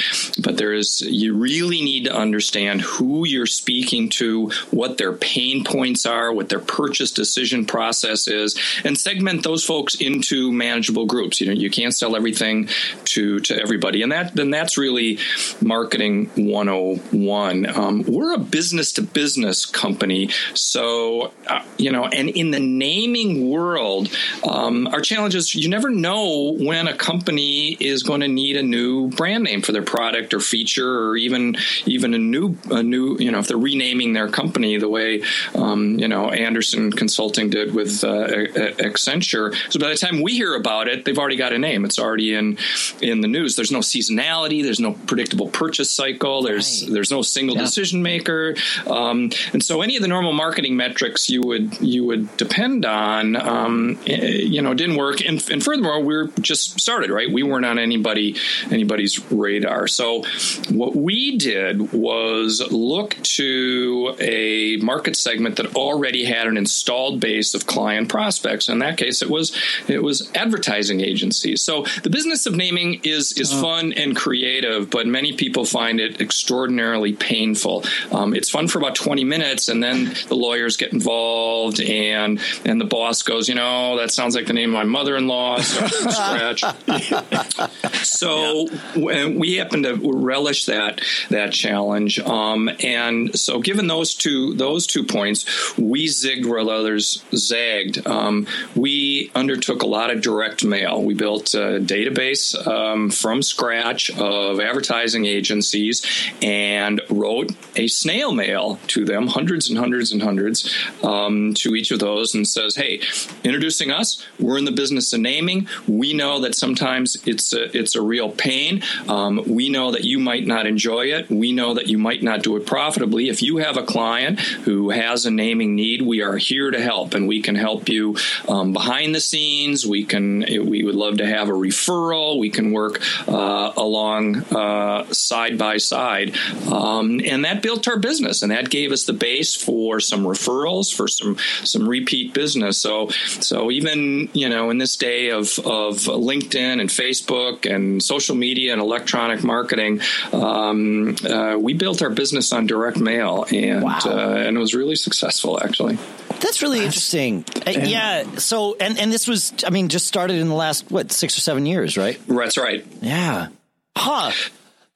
but 0.41 0.57
there 0.57 0.73
is 0.73 1.01
you 1.01 1.35
really 1.35 1.81
need 1.81 2.05
to 2.05 2.15
understand 2.15 2.81
who 2.81 3.25
you're 3.25 3.45
speaking 3.45 4.09
to, 4.09 4.49
what 4.71 4.97
their 4.97 5.13
pain 5.13 5.63
points 5.63 6.05
are, 6.05 6.31
what 6.31 6.49
their 6.49 6.59
purchase 6.59 7.11
decision 7.11 7.65
process 7.65 8.27
is, 8.27 8.57
and 8.83 8.97
segment 8.97 9.43
those 9.43 9.63
folks 9.63 9.95
into 9.95 10.51
manageable 10.51 11.05
groups. 11.05 11.41
You 11.41 11.47
know, 11.47 11.53
you 11.53 11.69
can't 11.69 11.93
sell 11.93 12.15
everything 12.15 12.69
to 13.05 13.39
to 13.41 13.59
everybody, 13.59 14.01
and 14.01 14.11
that 14.11 14.35
then 14.35 14.51
that's 14.51 14.77
really 14.77 15.19
marketing 15.61 16.29
101. 16.35 17.65
Um, 17.65 18.03
we're 18.07 18.33
a 18.33 18.39
business 18.39 18.93
to 18.93 19.01
business 19.01 19.65
company, 19.65 20.29
so, 20.53 21.31
uh, 21.47 21.63
you 21.77 21.91
know, 21.91 22.05
and 22.05 22.29
in 22.29 22.51
the 22.51 22.59
naming 22.59 23.49
world, 23.49 24.09
um, 24.47 24.87
our 24.87 25.01
challenge 25.01 25.35
is 25.35 25.55
you 25.55 25.69
never 25.69 25.89
know 25.89 26.55
when 26.59 26.87
a 26.87 26.95
company 26.95 27.77
is 27.79 28.03
going 28.03 28.21
to 28.21 28.27
need 28.27 28.57
a 28.57 28.63
new 28.63 29.09
brand 29.09 29.43
name 29.43 29.61
for 29.61 29.71
their 29.71 29.83
product 29.83 30.33
or 30.33 30.39
feature, 30.39 31.07
or 31.07 31.15
even 31.17 31.57
even 31.85 32.13
a 32.13 32.17
new 32.17 32.57
a 32.69 32.83
new 32.83 33.17
you 33.17 33.31
know 33.31 33.39
if 33.39 33.47
they're 33.47 33.57
renaming 33.57 34.13
their 34.13 34.27
company 34.27 34.77
the 34.77 34.89
way 34.89 35.23
um, 35.55 35.99
you 35.99 36.07
know 36.07 36.29
Andersen 36.29 36.91
Consulting 36.91 37.49
did 37.49 37.73
with 37.73 38.03
uh, 38.03 38.27
Accenture. 38.27 39.55
So 39.71 39.79
by 39.79 39.89
the 39.89 39.95
time 39.95 40.21
we 40.21 40.33
hear 40.33 40.55
about 40.55 40.87
it, 40.87 41.05
they've 41.05 41.17
already 41.17 41.37
got 41.37 41.53
a 41.53 41.59
name. 41.59 41.85
It's 41.85 41.99
already 41.99 42.33
in 42.33 42.57
in 43.01 43.21
the 43.21 43.27
news. 43.27 43.55
There's 43.55 43.71
no 43.71 43.79
seasonality. 43.79 44.63
There's 44.63 44.79
no 44.79 44.93
predictable 44.93 45.49
purchase 45.49 45.91
cycle. 45.91 46.41
There's 46.43 46.83
right. 46.83 46.93
there's 46.93 47.11
no 47.11 47.21
single 47.21 47.55
yeah. 47.55 47.61
decision 47.61 48.01
maker. 48.03 48.55
Um, 48.87 49.31
and 49.53 49.63
so 49.63 49.81
any 49.81 49.95
of 49.95 50.01
the 50.01 50.07
normal 50.07 50.33
marketing 50.41 50.75
metrics 50.75 51.29
you 51.29 51.41
would 51.43 51.79
you 51.81 52.03
would 52.03 52.25
depend 52.35 52.83
on, 52.83 53.35
um, 53.35 53.99
eh, 54.07 54.41
you 54.55 54.61
know, 54.61 54.73
didn't 54.73 54.95
work. 54.95 55.23
And, 55.23 55.37
and 55.51 55.63
furthermore, 55.63 55.99
we 56.01 56.15
are 56.15 56.27
just 56.39 56.79
started 56.79 57.11
right. 57.11 57.31
We 57.31 57.43
weren't 57.43 57.65
on 57.65 57.77
anybody 57.77 58.35
anybody's 58.71 59.15
radar. 59.31 59.87
So 59.87 60.23
what 60.69 60.95
we 60.95 61.37
did 61.37 61.93
was 61.93 62.61
look 62.71 63.15
to 63.41 64.15
a 64.19 64.77
market 64.77 65.15
segment 65.15 65.57
that 65.57 65.75
already 65.75 66.23
had 66.25 66.47
an 66.47 66.57
installed 66.57 67.19
base 67.19 67.53
of 67.53 67.67
client 67.67 68.09
prospects. 68.09 68.67
In 68.67 68.79
that 68.79 68.97
case, 68.97 69.21
it 69.21 69.29
was 69.29 69.55
it 69.87 70.01
was 70.01 70.31
advertising 70.33 71.01
agencies. 71.01 71.61
So 71.61 71.85
the 72.01 72.09
business 72.09 72.47
of 72.47 72.55
naming 72.55 73.01
is 73.03 73.33
is 73.33 73.51
uh-huh. 73.51 73.61
fun 73.61 73.93
and 73.93 74.15
creative, 74.15 74.89
but 74.89 75.05
many 75.05 75.33
people 75.33 75.65
find 75.65 75.99
it 75.99 76.19
extraordinarily 76.19 77.13
painful. 77.13 77.83
Um, 78.11 78.33
it's 78.33 78.49
fun 78.49 78.67
for 78.67 78.79
about 78.79 78.95
20 78.95 79.23
minutes, 79.23 79.69
and 79.69 79.83
then 79.83 80.15
the 80.31 80.37
lawyers 80.37 80.77
get 80.77 80.93
involved, 80.93 81.81
and 81.81 82.39
and 82.63 82.79
the 82.79 82.85
boss 82.85 83.21
goes, 83.21 83.49
you 83.49 83.55
know, 83.55 83.97
that 83.97 84.11
sounds 84.11 84.33
like 84.33 84.47
the 84.47 84.53
name 84.53 84.69
of 84.69 84.73
my 84.73 84.85
mother-in-law. 84.85 85.59
So 85.71 85.87
scratch. 85.87 86.63
so 88.03 88.67
yeah. 88.95 89.27
we 89.27 89.55
happen 89.55 89.83
to 89.83 89.95
relish 90.13 90.65
that 90.65 91.01
that 91.29 91.51
challenge, 91.51 92.19
um, 92.19 92.69
and 92.81 93.37
so 93.37 93.59
given 93.59 93.87
those 93.87 94.15
two 94.15 94.53
those 94.53 94.87
two 94.87 95.03
points, 95.03 95.77
we 95.77 96.07
zigged 96.07 96.45
where 96.45 96.59
others 96.59 97.23
zagged. 97.33 98.05
Um, 98.07 98.47
we 98.75 99.31
undertook 99.35 99.81
a 99.81 99.87
lot 99.87 100.11
of 100.11 100.21
direct 100.21 100.63
mail. 100.63 101.03
We 101.03 101.13
built 101.13 101.53
a 101.53 101.79
database 101.79 102.55
um, 102.67 103.09
from 103.09 103.41
scratch 103.41 104.09
of 104.11 104.59
advertising 104.59 105.25
agencies 105.25 106.05
and 106.41 107.01
wrote 107.09 107.51
a 107.75 107.87
snail 107.87 108.31
mail 108.31 108.79
to 108.87 109.05
them, 109.05 109.27
hundreds 109.27 109.69
and 109.69 109.77
hundreds 109.77 110.11
and 110.11 110.20
and 110.21 110.27
hundreds 110.27 110.73
um, 111.03 111.53
to 111.55 111.75
each 111.75 111.91
of 111.91 111.99
those 111.99 112.33
and 112.35 112.47
says, 112.47 112.75
"Hey, 112.75 113.01
introducing 113.43 113.91
us, 113.91 114.25
we're 114.39 114.57
in 114.57 114.65
the 114.65 114.71
business 114.71 115.13
of 115.13 115.19
naming. 115.19 115.67
We 115.87 116.13
know 116.13 116.39
that 116.41 116.55
sometimes 116.55 117.17
it's 117.25 117.53
a, 117.53 117.75
it's 117.77 117.95
a 117.95 118.01
real 118.01 118.29
pain. 118.29 118.83
Um, 119.07 119.43
we 119.47 119.69
know 119.69 119.91
that 119.91 120.03
you 120.03 120.19
might 120.19 120.45
not 120.45 120.65
enjoy 120.65 121.07
it. 121.07 121.29
We 121.29 121.51
know 121.51 121.73
that 121.73 121.87
you 121.87 121.97
might 121.97 122.23
not 122.23 122.43
do 122.43 122.55
it 122.55 122.65
profitably. 122.65 123.29
If 123.29 123.41
you 123.41 123.57
have 123.57 123.77
a 123.77 123.83
client 123.83 124.39
who 124.39 124.89
has 124.91 125.25
a 125.25 125.31
naming 125.31 125.75
need, 125.75 126.01
we 126.01 126.21
are 126.21 126.37
here 126.37 126.71
to 126.71 126.81
help, 126.81 127.13
and 127.13 127.27
we 127.27 127.41
can 127.41 127.55
help 127.55 127.89
you 127.89 128.15
um, 128.47 128.73
behind 128.73 129.15
the 129.15 129.19
scenes. 129.19 129.85
We 129.85 130.05
can 130.05 130.39
we 130.41 130.83
would 130.83 130.95
love 130.95 131.17
to 131.17 131.25
have 131.25 131.49
a 131.49 131.53
referral. 131.53 132.39
We 132.39 132.49
can 132.49 132.71
work 132.71 133.01
uh, 133.27 133.73
along 133.75 134.43
uh, 134.51 135.11
side 135.11 135.57
by 135.57 135.77
side, 135.77 136.35
um, 136.71 137.21
and 137.23 137.45
that 137.45 137.61
built 137.61 137.87
our 137.87 137.97
business, 137.97 138.41
and 138.41 138.51
that 138.51 138.69
gave 138.69 138.91
us 138.91 139.05
the 139.05 139.13
base 139.13 139.55
for 139.55 139.99
some 140.01 140.23
referrals, 140.23 140.93
for 140.93 141.07
some 141.07 141.37
some 141.63 141.87
repeat 141.87 142.33
business. 142.33 142.77
So 142.77 143.09
so 143.09 143.71
even 143.71 144.29
you 144.33 144.49
know 144.49 144.69
in 144.69 144.77
this 144.77 144.95
day 144.97 145.29
of 145.29 145.57
of 145.59 145.97
LinkedIn 145.97 146.81
and 146.81 146.89
Facebook 146.89 147.71
and 147.71 148.01
social 148.01 148.35
media 148.35 148.73
and 148.73 148.81
electronic 148.81 149.43
marketing, 149.43 150.01
um, 150.33 151.15
uh, 151.27 151.57
we 151.57 151.73
built 151.73 152.01
our 152.01 152.09
business 152.09 152.51
on 152.53 152.67
direct 152.67 152.97
mail, 152.97 153.45
and 153.51 153.83
wow. 153.83 153.99
uh, 154.05 154.35
and 154.37 154.57
it 154.57 154.59
was 154.59 154.73
really 154.73 154.95
successful 154.95 155.59
actually. 155.63 155.97
That's 156.39 156.61
really 156.61 156.83
interesting. 156.83 157.45
Uh, 157.67 157.71
yeah. 157.71 158.23
So, 158.37 158.75
and 158.79 158.97
and 158.97 159.11
this 159.13 159.27
was, 159.27 159.53
I 159.65 159.69
mean, 159.69 159.89
just 159.89 160.07
started 160.07 160.37
in 160.37 160.47
the 160.47 160.55
last 160.55 160.89
what 160.89 161.11
six 161.11 161.37
or 161.37 161.41
seven 161.41 161.65
years, 161.65 161.97
right? 161.97 162.19
That's 162.27 162.57
right. 162.57 162.85
Yeah. 163.01 163.49
Huh. 163.95 164.31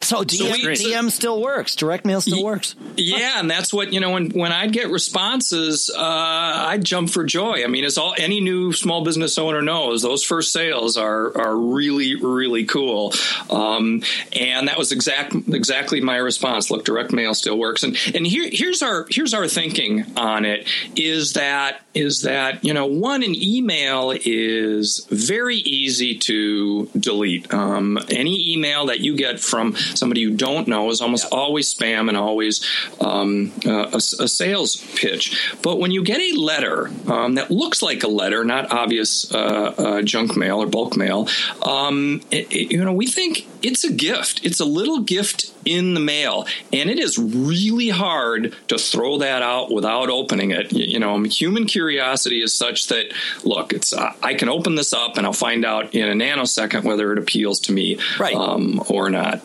So 0.05 0.23
DM, 0.23 0.37
so 0.37 0.45
we, 0.45 0.75
DM 0.75 1.09
still 1.09 1.41
works. 1.41 1.75
Direct 1.75 2.05
mail 2.05 2.21
still 2.21 2.43
works. 2.43 2.75
Yeah, 2.95 3.39
and 3.39 3.49
that's 3.49 3.73
what 3.73 3.91
you 3.91 3.99
know. 3.99 4.11
When 4.11 4.29
when 4.29 4.51
I'd 4.51 4.71
get 4.71 4.89
responses, 4.91 5.89
uh, 5.89 5.99
I'd 5.99 6.83
jump 6.83 7.09
for 7.09 7.23
joy. 7.23 7.63
I 7.63 7.67
mean, 7.67 7.83
as 7.83 7.97
all 7.97 8.13
any 8.15 8.39
new 8.39 8.71
small 8.71 9.03
business 9.03 9.39
owner 9.39 9.63
knows, 9.63 10.03
those 10.03 10.23
first 10.23 10.53
sales 10.53 10.95
are 10.95 11.35
are 11.35 11.57
really 11.57 12.15
really 12.15 12.65
cool. 12.65 13.13
Um, 13.49 14.03
and 14.39 14.67
that 14.67 14.77
was 14.77 14.91
exact 14.91 15.33
exactly 15.33 16.01
my 16.01 16.17
response. 16.17 16.69
Look, 16.69 16.85
direct 16.85 17.11
mail 17.11 17.33
still 17.33 17.57
works. 17.57 17.81
And 17.81 17.97
and 18.13 18.27
here 18.27 18.47
here's 18.51 18.83
our 18.83 19.07
here's 19.09 19.33
our 19.33 19.47
thinking 19.47 20.05
on 20.15 20.45
it 20.45 20.67
is 20.95 21.33
that 21.33 21.81
is 21.95 22.21
that 22.21 22.63
you 22.63 22.73
know 22.73 22.85
one 22.85 23.23
an 23.23 23.33
email 23.33 24.13
is 24.13 25.07
very 25.09 25.57
easy 25.57 26.19
to 26.19 26.85
delete. 26.97 27.51
Um, 27.51 27.97
any 28.09 28.53
email 28.53 28.85
that 28.87 28.99
you 28.99 29.15
get 29.15 29.39
from 29.39 29.75
somebody 29.95 30.21
you 30.21 30.31
don't 30.31 30.67
know 30.67 30.89
is 30.89 31.01
almost 31.01 31.27
yeah. 31.31 31.37
always 31.37 31.73
spam 31.73 32.07
and 32.07 32.17
always 32.17 32.65
um, 32.99 33.51
uh, 33.65 33.89
a, 33.91 33.97
a, 33.97 34.27
sales 34.27 34.77
pitch. 34.95 35.55
But 35.61 35.79
when 35.79 35.91
you 35.91 36.03
get 36.03 36.19
a 36.19 36.39
letter 36.39 36.89
um, 37.07 37.35
that 37.35 37.51
looks 37.51 37.81
like 37.81 38.03
a 38.03 38.07
letter, 38.07 38.43
not 38.43 38.71
obvious 38.71 39.33
uh, 39.33 39.73
uh, 39.77 40.01
junk 40.01 40.35
mail 40.35 40.61
or 40.61 40.67
bulk 40.67 40.97
mail, 40.97 41.27
um, 41.61 42.21
it, 42.31 42.51
it, 42.51 42.71
you 42.71 42.83
know, 42.83 42.93
we 42.93 43.07
think 43.07 43.47
it's 43.61 43.83
a 43.83 43.91
gift. 43.91 44.41
It's 44.43 44.59
a 44.59 44.65
little 44.65 45.01
gift 45.01 45.51
in 45.65 45.95
the 45.95 45.99
mail, 45.99 46.45
and 46.71 46.89
it 46.89 46.99
is 46.99 47.17
really 47.17 47.89
hard 47.89 48.55
to 48.67 48.77
throw 48.77 49.17
that 49.17 49.41
out 49.41 49.71
without 49.71 50.09
opening 50.09 50.51
it. 50.51 50.71
You, 50.71 50.85
you 50.85 50.99
know, 50.99 51.21
human 51.23 51.65
curiosity 51.65 52.41
is 52.41 52.53
such 52.53 52.87
that 52.87 53.13
look, 53.43 53.73
it's 53.73 53.93
uh, 53.93 54.13
I 54.21 54.35
can 54.35 54.49
open 54.49 54.75
this 54.75 54.93
up 54.93 55.17
and 55.17 55.25
I'll 55.25 55.33
find 55.33 55.65
out 55.65 55.93
in 55.95 56.07
a 56.07 56.25
nanosecond 56.25 56.83
whether 56.83 57.11
it 57.11 57.17
appeals 57.17 57.59
to 57.61 57.73
me 57.73 57.99
right. 58.19 58.35
um, 58.35 58.83
or 58.89 59.09
not. 59.09 59.41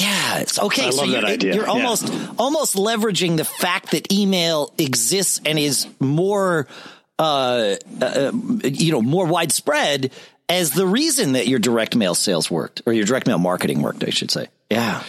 Yeah, 0.00 0.38
it's 0.38 0.58
okay. 0.58 0.86
I 0.86 0.90
so 0.90 1.04
you're, 1.04 1.54
you're, 1.54 1.66
almost 1.66 2.08
yeah. 2.08 2.32
almost 2.38 2.76
leveraging 2.76 3.36
the 3.36 3.44
fact 3.44 3.92
that 3.92 4.12
email 4.12 4.72
exists 4.78 5.40
and 5.44 5.58
is 5.58 5.86
more, 5.98 6.66
uh, 7.18 7.76
uh, 8.00 8.32
you 8.64 8.92
know, 8.92 9.02
more 9.02 9.26
widespread 9.26 10.12
as 10.48 10.70
the 10.70 10.86
reason 10.86 11.32
that 11.32 11.48
your 11.48 11.58
direct 11.58 11.96
mail 11.96 12.14
sales 12.14 12.50
worked 12.50 12.82
or 12.86 12.92
your 12.92 13.04
direct 13.04 13.26
mail 13.26 13.38
marketing 13.38 13.82
worked. 13.82 14.04
I 14.04 14.10
should 14.10 14.30
say. 14.30 14.48
Yeah. 14.70 15.02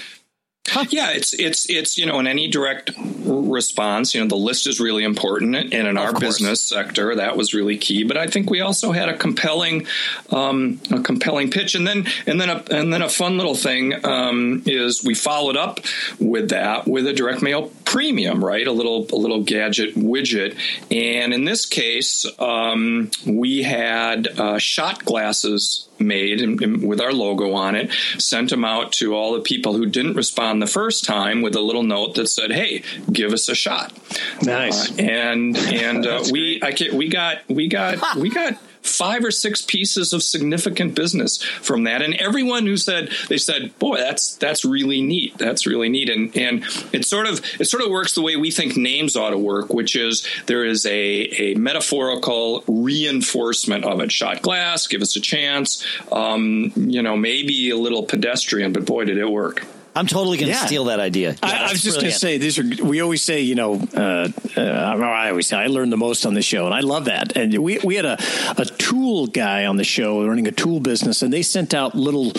Yeah, 0.90 1.12
it's 1.12 1.34
it's 1.34 1.70
it's 1.70 1.98
you 1.98 2.06
know 2.06 2.20
in 2.20 2.28
any 2.28 2.48
direct 2.48 2.92
response, 2.98 4.14
you 4.14 4.22
know 4.22 4.28
the 4.28 4.36
list 4.36 4.68
is 4.68 4.80
really 4.80 5.04
important, 5.04 5.56
and 5.56 5.74
in 5.74 5.98
our 5.98 6.14
business 6.20 6.62
sector, 6.62 7.16
that 7.16 7.38
was 7.38 7.54
really 7.54 7.78
key. 7.78 8.04
But 8.04 8.18
I 8.18 8.28
think 8.28 8.50
we 8.50 8.62
also 8.62 8.92
had 8.92 9.10
a 9.10 9.18
compelling 9.18 9.88
um, 10.32 10.80
a 10.92 11.02
compelling 11.02 11.52
pitch, 11.52 11.76
and 11.76 11.88
then 11.88 12.06
and 12.26 12.40
then 12.40 12.50
a 12.50 12.64
and 12.72 12.94
then 12.94 13.02
a 13.02 13.10
fun 13.10 13.38
little 13.38 13.56
thing 13.56 14.06
um, 14.06 14.64
is 14.66 15.04
we 15.04 15.16
followed 15.16 15.58
up 15.58 15.80
with 16.20 16.50
that 16.50 16.88
with 16.88 17.08
a 17.08 17.14
direct 17.14 17.42
mail 17.42 17.72
premium, 17.86 18.44
right? 18.44 18.68
A 18.68 18.72
little 18.72 19.08
a 19.12 19.16
little 19.16 19.44
gadget 19.44 19.96
widget, 19.96 20.58
and 20.92 21.34
in 21.34 21.46
this 21.46 21.66
case, 21.66 22.26
um, 22.40 23.12
we 23.26 23.64
had 23.64 24.28
uh, 24.40 24.58
shot 24.60 25.04
glasses 25.06 25.89
made 26.00 26.42
and, 26.42 26.62
and 26.62 26.88
with 26.88 27.02
our 27.02 27.14
logo 27.14 27.54
on 27.54 27.76
it, 27.76 27.92
sent 28.18 28.50
them 28.50 28.66
out 28.66 28.92
to 28.94 29.16
all 29.16 29.34
the 29.34 29.42
people 29.42 29.74
who 29.74 29.86
didn't 29.86 30.16
respond 30.16 30.62
the 30.62 30.68
first 30.68 31.04
time 31.04 31.42
with 31.42 31.56
a 31.56 31.62
little 31.62 31.84
note 31.84 32.16
that 32.16 32.28
said, 32.28 32.52
"Hey, 32.52 32.84
give 33.12 33.34
us 33.34 33.50
a 33.50 33.56
shot." 33.56 33.94
Nice. 34.42 34.92
Uh, 34.92 35.02
and 35.02 35.58
and 35.58 36.06
uh, 36.06 36.24
we 36.32 36.62
I 36.62 36.76
we 36.94 37.10
got 37.10 37.48
we 37.48 37.68
got 37.68 38.16
we 38.16 38.30
got 38.30 38.58
five 38.82 39.24
or 39.24 39.32
six 39.32 39.62
pieces 39.62 40.14
of 40.14 40.24
significant 40.24 40.96
business 40.96 41.42
from 41.42 41.84
that. 41.84 42.02
And 42.02 42.16
everyone 42.16 42.66
who 42.66 42.78
said 42.78 43.10
they 43.28 43.38
said, 43.38 43.78
"Boy, 43.80 43.98
that's 43.98 44.36
that's 44.36 44.66
really 44.66 45.02
neat. 45.02 45.38
That's 45.38 45.66
really 45.66 45.90
neat." 45.90 46.10
And 46.10 46.36
and 46.36 46.64
it 46.94 47.06
sort 47.06 47.28
of 47.28 47.42
it 47.60 47.66
sort 47.66 47.84
of 47.84 47.90
works 47.90 48.14
the 48.14 48.22
way 48.22 48.36
we 48.36 48.52
think 48.52 48.78
names 48.78 49.16
ought 49.16 49.32
to 49.32 49.38
work, 49.38 49.74
which 49.74 49.96
is 49.96 50.26
there 50.46 50.66
is 50.66 50.86
a 50.86 50.92
a 50.92 51.56
metaphorical 51.56 52.64
reinforcement 52.68 53.86
of 53.86 54.02
it. 54.02 54.12
Shot 54.12 54.42
glass, 54.42 54.88
give 54.88 55.02
us 55.02 55.16
a 55.16 55.22
chance. 55.22 55.86
Um, 56.12 56.72
you 56.76 57.02
know, 57.02 57.16
maybe 57.18 57.70
a 57.70 57.78
little 57.78 58.04
pedestrian, 58.04 58.74
but 58.74 58.86
boy, 58.86 59.06
did 59.06 59.18
it 59.18 59.30
work. 59.30 59.66
I'm 60.00 60.08
totally 60.08 60.38
going 60.38 60.48
to 60.48 60.58
yeah. 60.58 60.66
steal 60.66 60.86
that 60.86 61.02
idea. 61.02 61.32
Yeah, 61.32 61.38
I, 61.44 61.68
I, 61.68 61.72
was 61.74 61.84
just 61.84 62.00
going 62.00 62.12
to 62.12 62.18
say 62.18 62.38
these 62.38 62.58
are. 62.58 62.86
We 62.86 63.02
always 63.02 63.22
say, 63.22 63.42
you 63.42 63.56
know, 63.56 63.82
uh, 63.94 64.30
uh, 64.56 64.62
I 64.62 65.30
always 65.30 65.48
say 65.48 65.58
I 65.58 65.68
learned 65.68 65.92
the 65.92 65.98
most 65.98 66.26
on 66.26 66.36
the 66.36 66.42
show, 66.42 66.66
and 66.66 66.74
I 66.74 66.80
love 66.80 67.06
that. 67.06 67.36
And 67.36 67.58
we 67.58 67.80
we 67.80 67.96
had 67.96 68.06
a 68.06 68.18
a 68.58 68.64
tool 68.64 69.28
guy 69.28 69.66
on 69.66 69.76
the 69.76 69.84
show 69.84 70.26
running 70.26 70.48
a 70.48 70.54
tool 70.54 70.80
business, 70.80 71.22
and 71.22 71.34
they 71.34 71.42
sent 71.42 71.74
out 71.74 71.96
little 71.96 72.32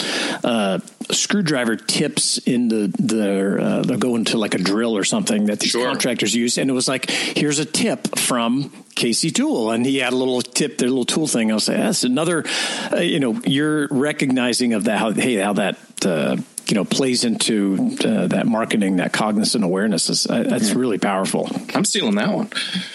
uh, 0.43 0.79
screwdriver 1.11 1.77
tips 1.77 2.39
in 2.39 2.69
the 2.69 2.95
the 2.99 3.63
uh, 3.63 3.83
they'll 3.83 3.99
go 3.99 4.17
into 4.17 4.39
like 4.39 4.55
a 4.55 4.59
drill 4.59 4.97
or 4.97 5.05
something 5.05 5.45
that 5.47 5.61
these 5.61 5.73
sure. 5.73 5.87
contractors 5.87 6.35
use, 6.35 6.57
and 6.57 6.71
it 6.71 6.73
was 6.73 6.89
like 6.89 7.11
here's 7.11 7.59
a 7.59 7.67
tip 7.67 8.19
from 8.19 8.73
Casey 8.95 9.31
Tool, 9.31 9.71
and 9.71 9.85
he 9.85 9.99
had 9.99 10.13
a 10.13 10.17
little 10.17 10.43
tip, 10.43 10.79
their 10.79 10.89
little 10.89 11.05
tool 11.05 11.27
thing. 11.27 11.51
I'll 11.53 11.61
say 11.61 11.77
that's 11.77 12.05
another, 12.05 12.45
uh, 12.93 13.01
you 13.01 13.21
know, 13.21 13.41
you're 13.45 13.87
recognizing 13.89 14.73
of 14.73 14.85
that 14.85 14.99
how 14.99 15.13
hey 15.13 15.37
how 15.37 15.55
that 15.55 15.79
uh, 16.05 16.37
you 16.71 16.77
know 16.77 16.85
plays 16.85 17.25
into 17.25 17.97
uh, 18.05 18.29
that 18.29 18.47
marketing, 18.47 18.97
that 18.97 19.13
cognizant 19.13 19.65
awareness. 19.65 20.09
Is, 20.09 20.27
uh, 20.27 20.45
that's 20.45 20.73
really 20.73 20.99
powerful. 20.99 21.51
I'm 21.75 21.85
stealing 21.85 22.15
that 22.15 22.33
one. 22.33 22.49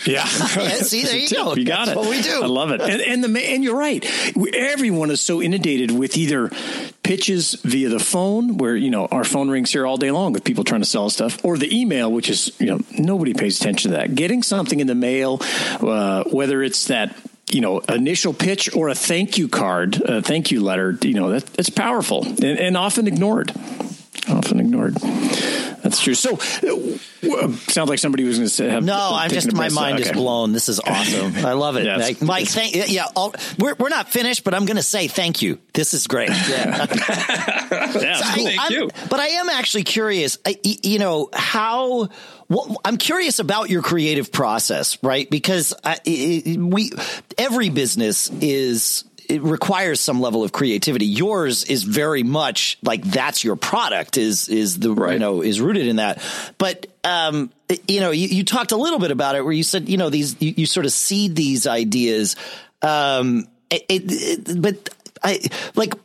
Yeah, 0.05 0.23
see 0.25 1.03
there 1.03 1.17
you 1.17 1.29
go. 1.35 1.55
You 1.55 1.65
got 1.65 1.87
that's 1.87 1.91
it. 1.91 1.97
What 1.97 2.09
we 2.09 2.21
do. 2.21 2.41
I 2.41 2.47
love 2.47 2.71
it. 2.71 2.81
And, 2.81 3.01
and 3.01 3.23
the 3.23 3.39
and 3.41 3.63
you're 3.63 3.75
right. 3.75 4.05
Everyone 4.53 5.11
is 5.11 5.19
so 5.19 5.41
inundated 5.41 5.91
with 5.91 6.15
either 6.15 6.49
pitches 7.03 7.53
via 7.63 7.89
the 7.89 7.99
phone, 7.99 8.57
where 8.57 8.75
you 8.75 8.89
know 8.89 9.07
our 9.07 9.25
phone 9.25 9.49
rings 9.49 9.73
here 9.73 9.85
all 9.85 9.97
day 9.97 10.11
long 10.11 10.31
with 10.31 10.45
people 10.45 10.63
trying 10.63 10.81
to 10.81 10.87
sell 10.87 11.09
stuff, 11.09 11.43
or 11.43 11.57
the 11.57 11.77
email, 11.77 12.11
which 12.11 12.29
is 12.29 12.51
you 12.59 12.67
know 12.67 12.79
nobody 12.97 13.33
pays 13.33 13.59
attention 13.59 13.91
to 13.91 13.97
that. 13.97 14.15
Getting 14.15 14.41
something 14.41 14.79
in 14.79 14.87
the 14.87 14.95
mail, 14.95 15.39
uh, 15.81 16.23
whether 16.31 16.63
it's 16.63 16.87
that 16.87 17.13
you 17.51 17.61
know, 17.61 17.79
initial 17.79 18.33
pitch 18.33 18.73
or 18.75 18.89
a 18.89 18.95
thank 18.95 19.37
you 19.37 19.47
card, 19.47 20.01
a 20.01 20.21
thank 20.21 20.51
you 20.51 20.61
letter, 20.63 20.97
you 21.01 21.13
know, 21.13 21.29
that, 21.29 21.45
that's 21.53 21.69
powerful 21.69 22.25
and, 22.25 22.43
and 22.43 22.77
often 22.77 23.07
ignored. 23.07 23.51
Often 24.27 24.59
ignored. 24.59 24.95
That's 25.85 26.01
true. 26.01 26.15
So, 26.15 26.33
uh, 26.33 27.51
sounds 27.67 27.89
like 27.89 27.99
somebody 27.99 28.23
was 28.23 28.37
going 28.39 28.47
to 28.47 28.53
say. 28.53 28.79
No, 28.79 29.11
I'm 29.13 29.29
just 29.29 29.53
my 29.53 29.69
mind 29.69 29.99
okay. 29.99 30.09
is 30.09 30.11
blown. 30.13 30.51
This 30.51 30.67
is 30.67 30.79
awesome. 30.79 31.45
I 31.45 31.53
love 31.53 31.77
it, 31.77 31.85
yes. 31.85 32.21
Mike. 32.23 32.47
Thank, 32.47 32.89
yeah, 32.89 33.05
I'll, 33.15 33.35
we're 33.59 33.75
we're 33.75 33.89
not 33.89 34.09
finished, 34.09 34.43
but 34.43 34.55
I'm 34.55 34.65
going 34.65 34.77
to 34.77 34.83
say 34.83 35.07
thank 35.07 35.43
you. 35.43 35.59
This 35.73 35.93
is 35.93 36.07
great. 36.07 36.31
Yeah, 36.45 36.85
yeah 37.69 38.15
so 38.15 38.25
thank 38.43 38.59
I'm, 38.59 38.71
you. 38.71 38.89
But 39.09 39.19
I 39.19 39.27
am 39.27 39.49
actually 39.49 39.83
curious. 39.83 40.37
You 40.63 40.99
know 40.99 41.29
how 41.33 42.09
well, 42.49 42.77
I'm 42.85 42.97
curious 42.97 43.39
about 43.39 43.69
your 43.69 43.81
creative 43.81 44.31
process, 44.31 45.01
right? 45.03 45.29
Because 45.29 45.73
I, 45.83 45.99
it, 46.05 46.59
we 46.59 46.91
every 47.37 47.69
business 47.69 48.29
is 48.29 49.03
it 49.27 49.41
requires 49.41 49.99
some 49.99 50.21
level 50.21 50.43
of 50.43 50.51
creativity. 50.51 51.05
Yours 51.05 51.63
is 51.63 51.83
very 51.83 52.23
much 52.23 52.77
like 52.83 53.03
that's 53.03 53.43
your 53.43 53.55
product 53.55 54.17
is 54.17 54.49
is 54.49 54.79
the 54.79 54.91
right. 54.91 55.13
you 55.13 55.19
know 55.19 55.41
is 55.41 55.59
rooted 55.59 55.87
in 55.87 55.95
that. 55.95 56.21
But 56.57 56.87
um, 57.03 57.51
you 57.87 57.99
know, 57.99 58.11
you, 58.11 58.27
you, 58.27 58.43
talked 58.43 58.71
a 58.71 58.77
little 58.77 58.99
bit 58.99 59.11
about 59.11 59.35
it 59.35 59.43
where 59.43 59.53
you 59.53 59.63
said 59.63 59.89
you 59.89 59.97
know 59.97 60.09
these 60.09 60.39
you, 60.41 60.53
you 60.57 60.65
sort 60.65 60.85
of 60.85 60.91
seed 60.91 61.35
these 61.35 61.67
ideas. 61.67 62.35
Um, 62.81 63.47
it, 63.71 63.85
it, 63.89 64.61
but 64.61 64.89
I 65.23 65.39
like 65.75 65.95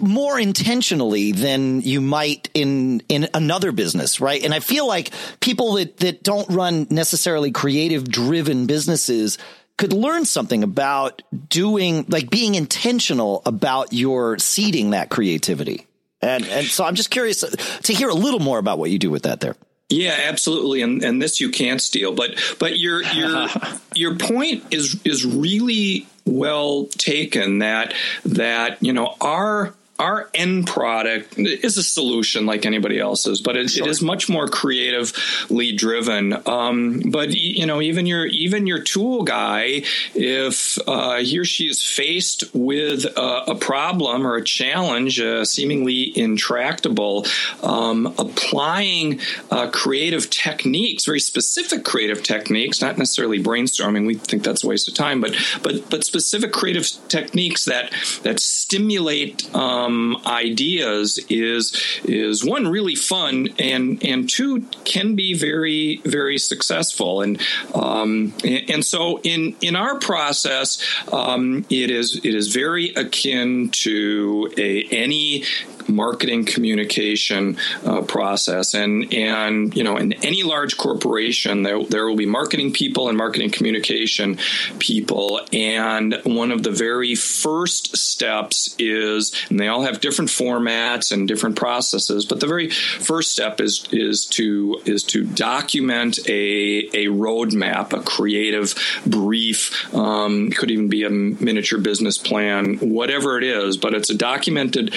more 0.00 0.38
intentionally 0.38 1.32
than 1.32 1.80
you 1.80 2.00
might 2.00 2.48
in 2.54 3.02
in 3.08 3.28
another 3.34 3.72
business, 3.72 4.20
right? 4.20 4.42
And 4.42 4.54
I 4.54 4.60
feel 4.60 4.86
like 4.86 5.10
people 5.40 5.74
that 5.74 5.98
that 5.98 6.22
don't 6.22 6.48
run 6.50 6.86
necessarily 6.90 7.50
creative 7.50 8.08
driven 8.08 8.66
businesses 8.66 9.38
could 9.78 9.92
learn 9.92 10.24
something 10.24 10.62
about 10.62 11.22
doing 11.48 12.06
like 12.08 12.30
being 12.30 12.54
intentional 12.54 13.42
about 13.44 13.92
your 13.92 14.38
seeding 14.38 14.90
that 14.90 15.10
creativity. 15.10 15.86
And 16.22 16.46
and 16.46 16.66
so 16.66 16.84
I'm 16.84 16.94
just 16.94 17.10
curious 17.10 17.44
to 17.82 17.92
hear 17.92 18.08
a 18.08 18.14
little 18.14 18.40
more 18.40 18.58
about 18.58 18.78
what 18.78 18.90
you 18.90 18.98
do 18.98 19.10
with 19.10 19.24
that 19.24 19.40
there. 19.40 19.56
Yeah, 19.88 20.16
absolutely, 20.24 20.82
and 20.82 21.04
and 21.04 21.22
this 21.22 21.40
you 21.40 21.50
can't 21.50 21.80
steal. 21.80 22.12
But 22.12 22.42
but 22.58 22.78
your 22.78 23.02
your 23.02 23.46
your 23.94 24.16
point 24.16 24.64
is 24.72 25.00
is 25.04 25.24
really 25.24 26.08
well 26.26 26.86
taken. 26.86 27.60
That 27.60 27.94
that 28.24 28.82
you 28.82 28.92
know 28.92 29.14
our 29.20 29.72
our 29.98 30.28
end 30.34 30.66
product 30.66 31.38
is 31.38 31.78
a 31.78 31.82
solution 31.82 32.46
like 32.46 32.66
anybody 32.66 32.98
else's, 32.98 33.40
but 33.40 33.56
it, 33.56 33.70
sure. 33.70 33.86
it 33.86 33.90
is 33.90 34.02
much 34.02 34.28
more 34.28 34.46
creatively 34.46 35.72
driven. 35.72 36.36
Um, 36.46 37.02
but 37.06 37.30
you 37.30 37.66
know, 37.66 37.80
even 37.80 38.06
your 38.06 38.26
even 38.26 38.66
your 38.66 38.80
tool 38.80 39.22
guy, 39.22 39.82
if 40.14 40.78
uh, 40.86 41.18
he 41.18 41.38
or 41.38 41.44
she 41.44 41.64
is 41.64 41.82
faced 41.82 42.44
with 42.54 43.04
a, 43.04 43.50
a 43.52 43.54
problem 43.54 44.26
or 44.26 44.36
a 44.36 44.44
challenge, 44.44 45.20
uh, 45.20 45.44
seemingly 45.44 46.16
intractable, 46.18 47.26
um, 47.62 48.06
applying 48.18 49.20
uh, 49.50 49.70
creative 49.70 50.28
techniques, 50.28 51.06
very 51.06 51.20
specific 51.20 51.84
creative 51.84 52.22
techniques, 52.22 52.82
not 52.82 52.98
necessarily 52.98 53.42
brainstorming. 53.42 54.06
We 54.06 54.14
think 54.14 54.42
that's 54.42 54.62
a 54.62 54.66
waste 54.66 54.88
of 54.88 54.94
time, 54.94 55.20
but 55.20 55.34
but 55.62 55.88
but 55.88 56.04
specific 56.04 56.52
creative 56.52 56.86
techniques 57.08 57.64
that 57.64 57.92
that 58.24 58.40
stimulate. 58.40 59.54
Um, 59.54 59.85
um, 59.86 60.16
ideas 60.26 61.18
is 61.28 62.00
is 62.04 62.44
one 62.44 62.68
really 62.68 62.94
fun 62.94 63.48
and 63.58 64.04
and 64.04 64.28
two 64.28 64.62
can 64.84 65.14
be 65.14 65.34
very 65.34 66.00
very 66.04 66.38
successful. 66.38 67.22
And 67.22 67.40
um, 67.74 68.34
and 68.44 68.84
so 68.84 69.20
in 69.22 69.56
in 69.60 69.76
our 69.76 69.98
process 69.98 70.82
um, 71.12 71.64
it 71.70 71.90
is 71.90 72.16
it 72.16 72.34
is 72.34 72.54
very 72.54 72.90
akin 72.94 73.70
to 73.70 74.52
a 74.56 74.82
any 74.90 75.44
marketing 75.88 76.44
communication 76.44 77.58
uh, 77.84 78.02
process. 78.02 78.74
And 78.74 79.12
and 79.12 79.76
you 79.76 79.84
know, 79.84 79.96
in 79.96 80.12
any 80.24 80.42
large 80.42 80.76
corporation, 80.76 81.62
there 81.62 81.82
there 81.84 82.06
will 82.06 82.16
be 82.16 82.26
marketing 82.26 82.72
people 82.72 83.08
and 83.08 83.16
marketing 83.16 83.50
communication 83.50 84.38
people. 84.78 85.40
And 85.52 86.20
one 86.24 86.50
of 86.50 86.62
the 86.62 86.70
very 86.70 87.14
first 87.14 87.96
steps 87.96 88.74
is, 88.78 89.32
and 89.48 89.58
they 89.58 89.68
all 89.68 89.82
have 89.82 90.00
different 90.00 90.30
formats 90.30 91.12
and 91.12 91.28
different 91.28 91.56
processes, 91.56 92.24
but 92.24 92.40
the 92.40 92.46
very 92.46 92.70
first 92.70 93.32
step 93.32 93.60
is 93.60 93.86
is 93.92 94.24
to 94.26 94.80
is 94.84 95.02
to 95.04 95.24
document 95.24 96.18
a 96.28 96.88
a 96.92 97.06
roadmap, 97.06 97.92
a 97.92 98.00
creative 98.00 98.74
brief, 99.06 99.94
um, 99.94 100.50
could 100.50 100.70
even 100.70 100.88
be 100.88 101.04
a 101.04 101.10
miniature 101.10 101.78
business 101.78 102.18
plan, 102.18 102.76
whatever 102.76 103.38
it 103.38 103.44
is, 103.44 103.76
but 103.76 103.94
it's 103.94 104.10
a 104.10 104.14
documented 104.14 104.94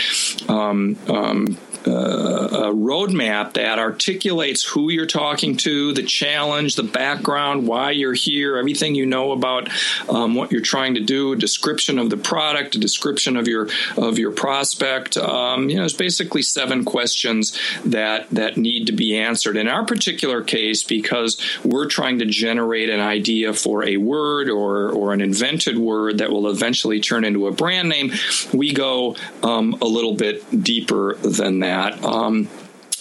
um, 0.47 0.78
um, 0.79 0.97
um, 1.07 1.57
uh, 1.87 2.49
a 2.69 2.73
roadmap 2.73 3.53
that 3.53 3.79
articulates 3.79 4.63
who 4.63 4.89
you're 4.89 5.05
talking 5.05 5.55
to, 5.55 5.93
the 5.93 6.03
challenge, 6.03 6.75
the 6.75 6.83
background, 6.83 7.67
why 7.67 7.91
you're 7.91 8.13
here, 8.13 8.57
everything 8.57 8.95
you 8.95 9.05
know 9.05 9.31
about 9.31 9.69
um, 10.09 10.35
what 10.35 10.51
you're 10.51 10.61
trying 10.61 10.95
to 10.95 10.99
do, 10.99 11.31
a 11.31 11.35
description 11.35 11.97
of 11.97 12.09
the 12.09 12.17
product, 12.17 12.75
a 12.75 12.79
description 12.79 13.37
of 13.37 13.47
your 13.47 13.69
of 13.97 14.19
your 14.19 14.31
prospect. 14.31 15.15
Um, 15.15 15.69
you 15.69 15.77
know, 15.77 15.85
it's 15.85 15.93
basically 15.93 16.41
seven 16.41 16.83
questions 16.83 17.57
that 17.85 18.29
that 18.31 18.57
need 18.57 18.87
to 18.87 18.91
be 18.91 19.17
answered. 19.17 19.55
In 19.55 19.67
our 19.67 19.85
particular 19.85 20.43
case, 20.43 20.83
because 20.83 21.39
we're 21.63 21.87
trying 21.87 22.19
to 22.19 22.25
generate 22.25 22.89
an 22.89 22.99
idea 22.99 23.53
for 23.53 23.85
a 23.85 23.97
word 23.97 24.49
or 24.49 24.91
or 24.91 25.13
an 25.13 25.21
invented 25.21 25.77
word 25.77 26.17
that 26.17 26.29
will 26.29 26.49
eventually 26.49 26.99
turn 26.99 27.23
into 27.23 27.47
a 27.47 27.51
brand 27.51 27.87
name, 27.87 28.11
we 28.53 28.73
go 28.73 29.15
um, 29.43 29.77
a 29.81 29.85
little 29.85 30.15
bit 30.15 30.43
deeper 30.61 31.15
than 31.15 31.59
that 31.59 31.68
that. 31.69 32.03
Um, 32.03 32.47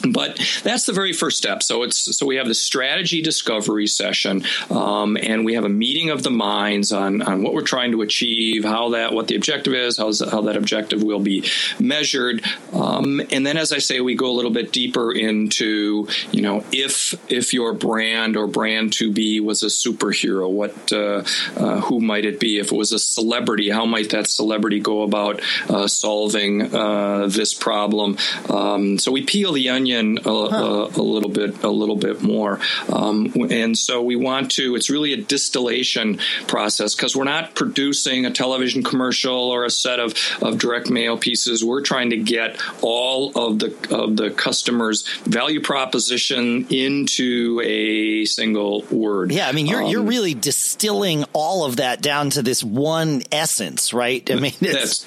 but 0.06 0.40
that's 0.62 0.86
the 0.86 0.92
very 0.92 1.12
first 1.12 1.38
step. 1.38 1.62
So 1.62 1.82
it's 1.82 2.16
so 2.16 2.26
we 2.26 2.36
have 2.36 2.46
the 2.46 2.54
strategy 2.54 3.22
discovery 3.22 3.86
session, 3.86 4.44
um, 4.70 5.16
and 5.16 5.44
we 5.44 5.54
have 5.54 5.64
a 5.64 5.68
meeting 5.68 6.10
of 6.10 6.22
the 6.22 6.30
minds 6.30 6.92
on 6.92 7.22
on 7.22 7.42
what 7.42 7.54
we're 7.54 7.62
trying 7.62 7.92
to 7.92 8.02
achieve, 8.02 8.64
how 8.64 8.90
that 8.90 9.12
what 9.12 9.28
the 9.28 9.36
objective 9.36 9.74
is, 9.74 9.96
how 9.96 10.12
how 10.30 10.42
that 10.42 10.56
objective 10.56 11.02
will 11.02 11.20
be 11.20 11.44
measured, 11.80 12.44
um, 12.72 13.20
and 13.32 13.46
then 13.46 13.56
as 13.56 13.72
I 13.72 13.78
say, 13.78 14.00
we 14.00 14.14
go 14.14 14.30
a 14.30 14.36
little 14.36 14.50
bit 14.50 14.72
deeper 14.72 15.12
into 15.12 16.08
you 16.30 16.42
know 16.42 16.64
if 16.72 17.14
if 17.30 17.52
your 17.52 17.72
brand 17.72 18.36
or 18.36 18.46
brand 18.46 18.92
to 18.94 19.12
be 19.12 19.40
was 19.40 19.62
a 19.62 19.66
superhero, 19.66 20.50
what 20.50 20.92
uh, 20.92 21.24
uh, 21.56 21.80
who 21.80 22.00
might 22.00 22.24
it 22.24 22.38
be? 22.38 22.58
If 22.58 22.72
it 22.72 22.76
was 22.76 22.92
a 22.92 22.98
celebrity, 22.98 23.70
how 23.70 23.84
might 23.84 24.10
that 24.10 24.28
celebrity 24.28 24.80
go 24.80 25.02
about 25.02 25.40
uh, 25.68 25.88
solving 25.88 26.74
uh, 26.74 27.26
this 27.26 27.52
problem? 27.52 28.16
Um, 28.48 28.98
so 28.98 29.10
we 29.10 29.24
peel 29.24 29.52
the 29.52 29.70
onion 29.70 29.87
onion 29.92 30.18
a, 30.18 30.22
huh. 30.22 30.56
a, 30.56 31.00
a, 31.00 31.02
little 31.02 31.30
bit 31.30 31.62
a 31.62 31.68
little 31.68 31.96
bit 31.96 32.22
more. 32.22 32.60
Um, 32.92 33.32
and 33.50 33.76
so 33.76 34.02
we 34.02 34.16
want 34.16 34.52
to. 34.52 34.74
It's 34.76 34.90
really 34.90 35.12
a 35.12 35.16
distillation 35.16 36.18
process 36.46 36.94
because 36.94 37.16
we're 37.16 37.24
not 37.24 37.54
producing 37.54 38.26
a 38.26 38.30
television 38.30 38.82
commercial 38.82 39.50
or 39.50 39.64
a 39.64 39.70
set 39.70 40.00
of, 40.00 40.14
of 40.42 40.58
direct 40.58 40.90
mail 40.90 41.16
pieces. 41.16 41.64
We're 41.64 41.82
trying 41.82 42.10
to 42.10 42.16
get 42.16 42.60
all 42.82 43.32
of 43.36 43.58
the 43.58 43.96
of 43.96 44.16
the 44.16 44.30
customer's 44.30 45.06
value 45.24 45.60
proposition 45.60 46.66
into 46.70 47.60
a 47.64 48.24
single 48.24 48.82
word. 48.90 49.32
Yeah, 49.32 49.48
I 49.48 49.52
mean 49.52 49.66
you're 49.66 49.82
um, 49.82 49.90
you're 49.90 50.02
really 50.02 50.34
distilling 50.34 51.24
all 51.32 51.64
of 51.64 51.76
that 51.76 52.00
down 52.00 52.30
to 52.30 52.42
this 52.42 52.62
one 52.62 53.22
essence, 53.32 53.92
right? 53.92 54.28
I 54.30 54.34
mean, 54.36 54.52
it's 54.60 55.06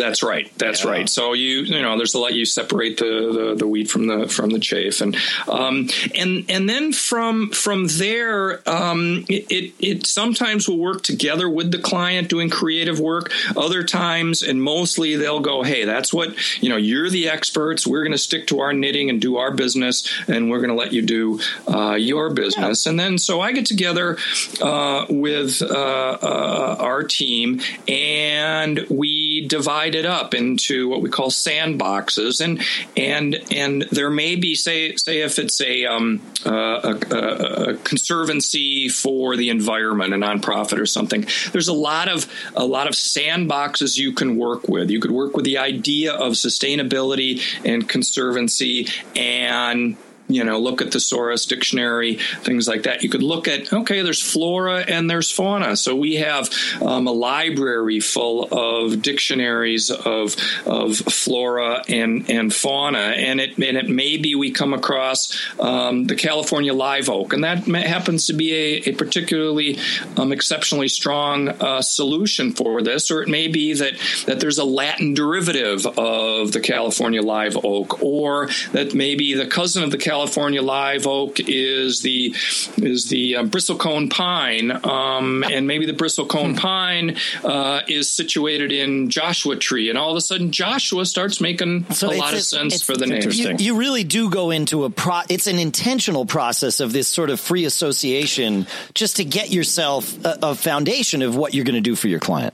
that's 0.00 0.22
right. 0.22 0.50
That's 0.58 0.84
yeah. 0.84 0.90
right. 0.90 1.08
So 1.08 1.34
you 1.34 1.60
you 1.62 1.82
know 1.82 1.96
there's 1.96 2.14
a 2.14 2.18
lot 2.18 2.34
you 2.34 2.44
separate 2.44 2.98
the, 2.98 3.04
the, 3.04 3.54
the 3.56 3.66
wheat 3.66 3.90
from 3.90 4.06
the 4.06 4.28
from 4.28 4.50
the 4.50 4.58
chaff 4.58 5.00
and 5.00 5.16
um, 5.48 5.88
and 6.14 6.46
and 6.48 6.68
then 6.68 6.92
from 6.92 7.50
from 7.50 7.86
there 7.86 8.68
um, 8.68 9.24
it, 9.28 9.74
it 9.78 10.06
sometimes 10.06 10.68
will 10.68 10.78
work 10.78 11.02
together 11.02 11.48
with 11.48 11.70
the 11.70 11.78
client 11.78 12.28
doing 12.28 12.48
creative 12.50 12.98
work. 12.98 13.30
Other 13.56 13.84
times 13.84 14.42
and 14.42 14.62
mostly 14.62 15.16
they'll 15.16 15.40
go, 15.40 15.62
hey, 15.62 15.84
that's 15.84 16.12
what 16.12 16.34
you 16.62 16.68
know. 16.68 16.76
You're 16.76 17.10
the 17.10 17.28
experts. 17.28 17.86
We're 17.86 18.02
going 18.02 18.12
to 18.12 18.18
stick 18.18 18.46
to 18.48 18.60
our 18.60 18.72
knitting 18.72 19.10
and 19.10 19.20
do 19.20 19.36
our 19.36 19.50
business, 19.50 20.08
and 20.26 20.50
we're 20.50 20.60
going 20.60 20.70
to 20.70 20.76
let 20.76 20.92
you 20.92 21.02
do 21.02 21.40
uh, 21.68 21.94
your 21.94 22.30
business. 22.30 22.86
Yeah. 22.86 22.90
And 22.90 23.00
then 23.00 23.18
so 23.18 23.40
I 23.40 23.52
get 23.52 23.66
together 23.66 24.16
uh, 24.60 25.06
with 25.08 25.62
uh, 25.62 26.18
uh 26.22 26.76
our 26.78 27.02
team 27.02 27.60
and 27.86 28.86
we 28.88 29.19
divide 29.46 29.70
divide 29.70 29.94
it 29.94 30.06
up 30.06 30.34
into 30.34 30.88
what 30.88 31.00
we 31.00 31.08
call 31.08 31.30
sandboxes, 31.30 32.40
and 32.40 32.62
and 32.96 33.40
and 33.50 33.82
there 33.92 34.10
may 34.10 34.36
be 34.36 34.54
say 34.54 34.96
say 34.96 35.20
if 35.20 35.38
it's 35.38 35.60
a 35.60 35.86
um, 35.86 36.20
uh, 36.44 36.96
a, 37.10 37.16
a, 37.16 37.76
conservancy 37.78 38.88
for 38.88 39.36
the 39.36 39.50
environment, 39.50 40.12
a 40.12 40.16
nonprofit 40.16 40.78
or 40.78 40.86
something. 40.86 41.26
There's 41.52 41.68
a 41.68 41.72
lot 41.72 42.08
of 42.08 42.26
a 42.54 42.64
lot 42.64 42.88
of 42.88 42.94
sandboxes 42.94 43.96
you 43.96 44.12
can 44.12 44.36
work 44.36 44.68
with. 44.68 44.90
You 44.90 45.00
could 45.00 45.12
work 45.12 45.36
with 45.36 45.44
the 45.44 45.58
idea 45.58 46.12
of 46.12 46.32
sustainability 46.32 47.40
and 47.64 47.88
conservancy 47.88 48.88
and 49.16 49.96
you 50.32 50.44
know, 50.44 50.58
look 50.58 50.80
at 50.80 50.92
the 50.92 51.00
thesaurus 51.00 51.46
dictionary, 51.46 52.16
things 52.42 52.68
like 52.68 52.82
that. 52.82 53.02
You 53.02 53.08
could 53.08 53.22
look 53.22 53.48
at, 53.48 53.72
okay, 53.72 54.02
there's 54.02 54.20
flora 54.20 54.84
and 54.86 55.08
there's 55.08 55.30
fauna. 55.30 55.76
So 55.76 55.96
we 55.96 56.16
have 56.16 56.50
um, 56.82 57.06
a 57.06 57.12
library 57.12 58.00
full 58.00 58.44
of 58.52 59.00
dictionaries 59.00 59.90
of, 59.90 60.36
of 60.66 60.96
flora 60.96 61.82
and, 61.88 62.30
and 62.30 62.52
fauna. 62.52 62.98
And 62.98 63.40
it, 63.40 63.56
and 63.56 63.76
it 63.78 63.88
maybe 63.88 64.34
we 64.34 64.50
come 64.50 64.74
across 64.74 65.36
um, 65.58 66.04
the 66.04 66.14
California 66.14 66.74
live 66.74 67.08
oak, 67.08 67.32
and 67.32 67.44
that 67.44 67.64
happens 67.64 68.26
to 68.26 68.34
be 68.34 68.52
a, 68.52 68.90
a 68.90 68.92
particularly 68.92 69.78
um, 70.16 70.32
exceptionally 70.32 70.88
strong 70.88 71.48
uh, 71.48 71.80
solution 71.80 72.52
for 72.52 72.82
this. 72.82 73.10
Or 73.10 73.22
it 73.22 73.28
may 73.28 73.48
be 73.48 73.72
that, 73.74 73.94
that 74.26 74.40
there's 74.40 74.58
a 74.58 74.64
Latin 74.64 75.14
derivative 75.14 75.86
of 75.86 76.52
the 76.52 76.60
California 76.60 77.22
live 77.22 77.56
oak, 77.64 78.02
or 78.02 78.48
that 78.72 78.94
maybe 78.94 79.32
the 79.34 79.46
cousin 79.46 79.82
of 79.82 79.90
the 79.90 79.96
California 79.96 80.19
California 80.20 80.60
live 80.60 81.06
oak 81.06 81.40
is 81.40 82.02
the 82.02 82.34
is 82.76 83.08
the 83.08 83.36
uh, 83.36 83.42
bristlecone 83.42 84.10
pine, 84.10 84.70
um, 84.84 85.42
and 85.44 85.66
maybe 85.66 85.86
the 85.86 85.94
bristlecone 85.94 86.50
hmm. 86.50 86.56
pine 86.56 87.16
uh, 87.42 87.80
is 87.88 88.12
situated 88.12 88.70
in 88.70 89.08
Joshua 89.08 89.56
tree, 89.56 89.88
and 89.88 89.96
all 89.96 90.10
of 90.10 90.18
a 90.18 90.20
sudden 90.20 90.52
Joshua 90.52 91.06
starts 91.06 91.40
making 91.40 91.90
so 91.94 92.12
a 92.12 92.18
lot 92.18 92.34
of 92.34 92.42
sense 92.42 92.82
for 92.82 92.94
the 92.94 93.06
name. 93.06 93.22
You, 93.30 93.56
you, 93.58 93.76
really 93.76 94.04
do 94.04 94.28
go 94.28 94.50
into 94.50 94.84
a 94.84 94.90
pro. 94.90 95.22
It's 95.30 95.46
an 95.46 95.58
intentional 95.58 96.26
process 96.26 96.80
of 96.80 96.92
this 96.92 97.08
sort 97.08 97.30
of 97.30 97.40
free 97.40 97.64
association, 97.64 98.66
just 98.92 99.16
to 99.16 99.24
get 99.24 99.50
yourself 99.50 100.22
a, 100.22 100.38
a 100.42 100.54
foundation 100.54 101.22
of 101.22 101.34
what 101.34 101.54
you're 101.54 101.64
going 101.64 101.76
to 101.76 101.80
do 101.80 101.96
for 101.96 102.08
your 102.08 102.20
client. 102.20 102.52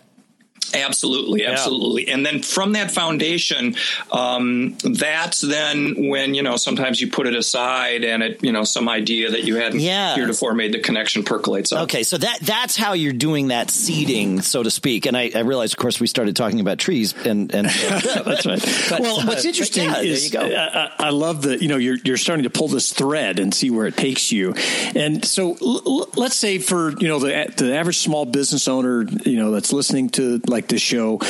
Absolutely, 0.75 1.45
absolutely. 1.45 2.07
Yeah. 2.07 2.15
And 2.15 2.27
then 2.27 2.43
from 2.43 2.73
that 2.73 2.91
foundation, 2.91 3.77
um, 4.11 4.77
that's 4.83 5.41
then 5.41 6.09
when, 6.09 6.35
you 6.35 6.43
know, 6.43 6.57
sometimes 6.57 7.01
you 7.01 7.11
put 7.11 7.27
it 7.27 7.35
aside 7.35 8.05
and 8.05 8.23
it, 8.23 8.43
you 8.43 8.53
know, 8.53 8.65
some 8.65 8.89
idea 8.89 9.31
that 9.31 9.45
you 9.45 9.57
hadn't 9.57 9.81
yeah. 9.81 10.15
heretofore 10.15 10.55
made 10.55 10.73
the 10.73 10.81
connection 10.81 11.25
percolates 11.25 11.73
up. 11.73 11.85
Okay, 11.85 12.03
so 12.03 12.19
that 12.19 12.39
that's 12.41 12.77
how 12.77 12.93
you're 12.93 13.13
doing 13.13 13.49
that 13.49 13.71
seeding, 13.71 14.41
so 14.41 14.63
to 14.63 14.71
speak. 14.71 15.07
And 15.07 15.17
I, 15.17 15.31
I 15.35 15.41
realized, 15.41 15.75
of 15.75 15.79
course, 15.79 16.01
we 16.01 16.07
started 16.07 16.37
talking 16.37 16.61
about 16.61 16.79
trees 16.79 17.15
and, 17.25 17.55
and 17.55 17.67
that's 17.69 18.47
right. 18.47 18.89
But, 18.91 19.01
well, 19.01 19.27
what's 19.27 19.45
uh, 19.45 19.49
interesting 19.49 19.85
yeah, 19.85 20.01
is 20.01 20.35
uh, 20.35 20.91
I 20.99 21.11
love 21.11 21.43
the, 21.43 21.61
you 21.61 21.69
know, 21.69 21.77
you're, 21.77 21.99
you're 22.05 22.17
starting 22.17 22.45
to 22.45 22.51
pull 22.51 22.69
this 22.69 22.93
thread 22.93 23.39
and 23.39 23.55
see 23.55 23.71
where 23.71 23.87
it 23.87 23.97
takes 23.97 24.33
you. 24.33 24.55
And 24.95 25.25
so 25.25 25.57
l- 25.61 26.09
let's 26.17 26.37
say 26.37 26.59
for, 26.59 26.91
you 26.99 27.09
know, 27.09 27.19
the, 27.19 27.53
the 27.57 27.77
average 27.77 27.99
small 27.99 28.25
business 28.25 28.69
owner, 28.69 29.05
you 29.25 29.37
know, 29.37 29.51
that's 29.51 29.73
listening 29.73 30.11
to 30.11 30.41
like 30.47 30.66
this 30.69 30.83
show, 30.83 31.21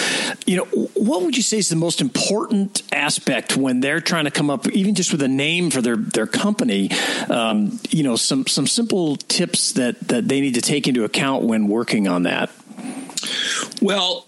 you 0.46 0.56
know, 0.56 0.64
what 0.94 1.22
would 1.22 1.36
you 1.36 1.42
say 1.42 1.58
is 1.58 1.68
the 1.68 1.76
most 1.76 2.00
important 2.00 2.82
aspect 2.92 3.56
when 3.56 3.80
they're 3.80 4.00
trying 4.00 4.24
to 4.24 4.30
come 4.30 4.50
up, 4.50 4.66
even 4.68 4.94
just 4.94 5.12
with 5.12 5.22
a 5.22 5.28
name 5.28 5.70
for 5.70 5.82
their 5.82 5.96
their 5.96 6.26
company? 6.26 6.90
Um, 7.28 7.78
you 7.90 8.02
know, 8.02 8.16
some 8.16 8.46
some 8.46 8.66
simple 8.66 9.16
tips 9.16 9.72
that 9.72 10.00
that 10.08 10.28
they 10.28 10.40
need 10.40 10.54
to 10.54 10.60
take 10.60 10.86
into 10.86 11.04
account 11.04 11.44
when 11.44 11.68
working 11.68 12.08
on 12.08 12.24
that. 12.24 12.50
Well, 13.80 14.26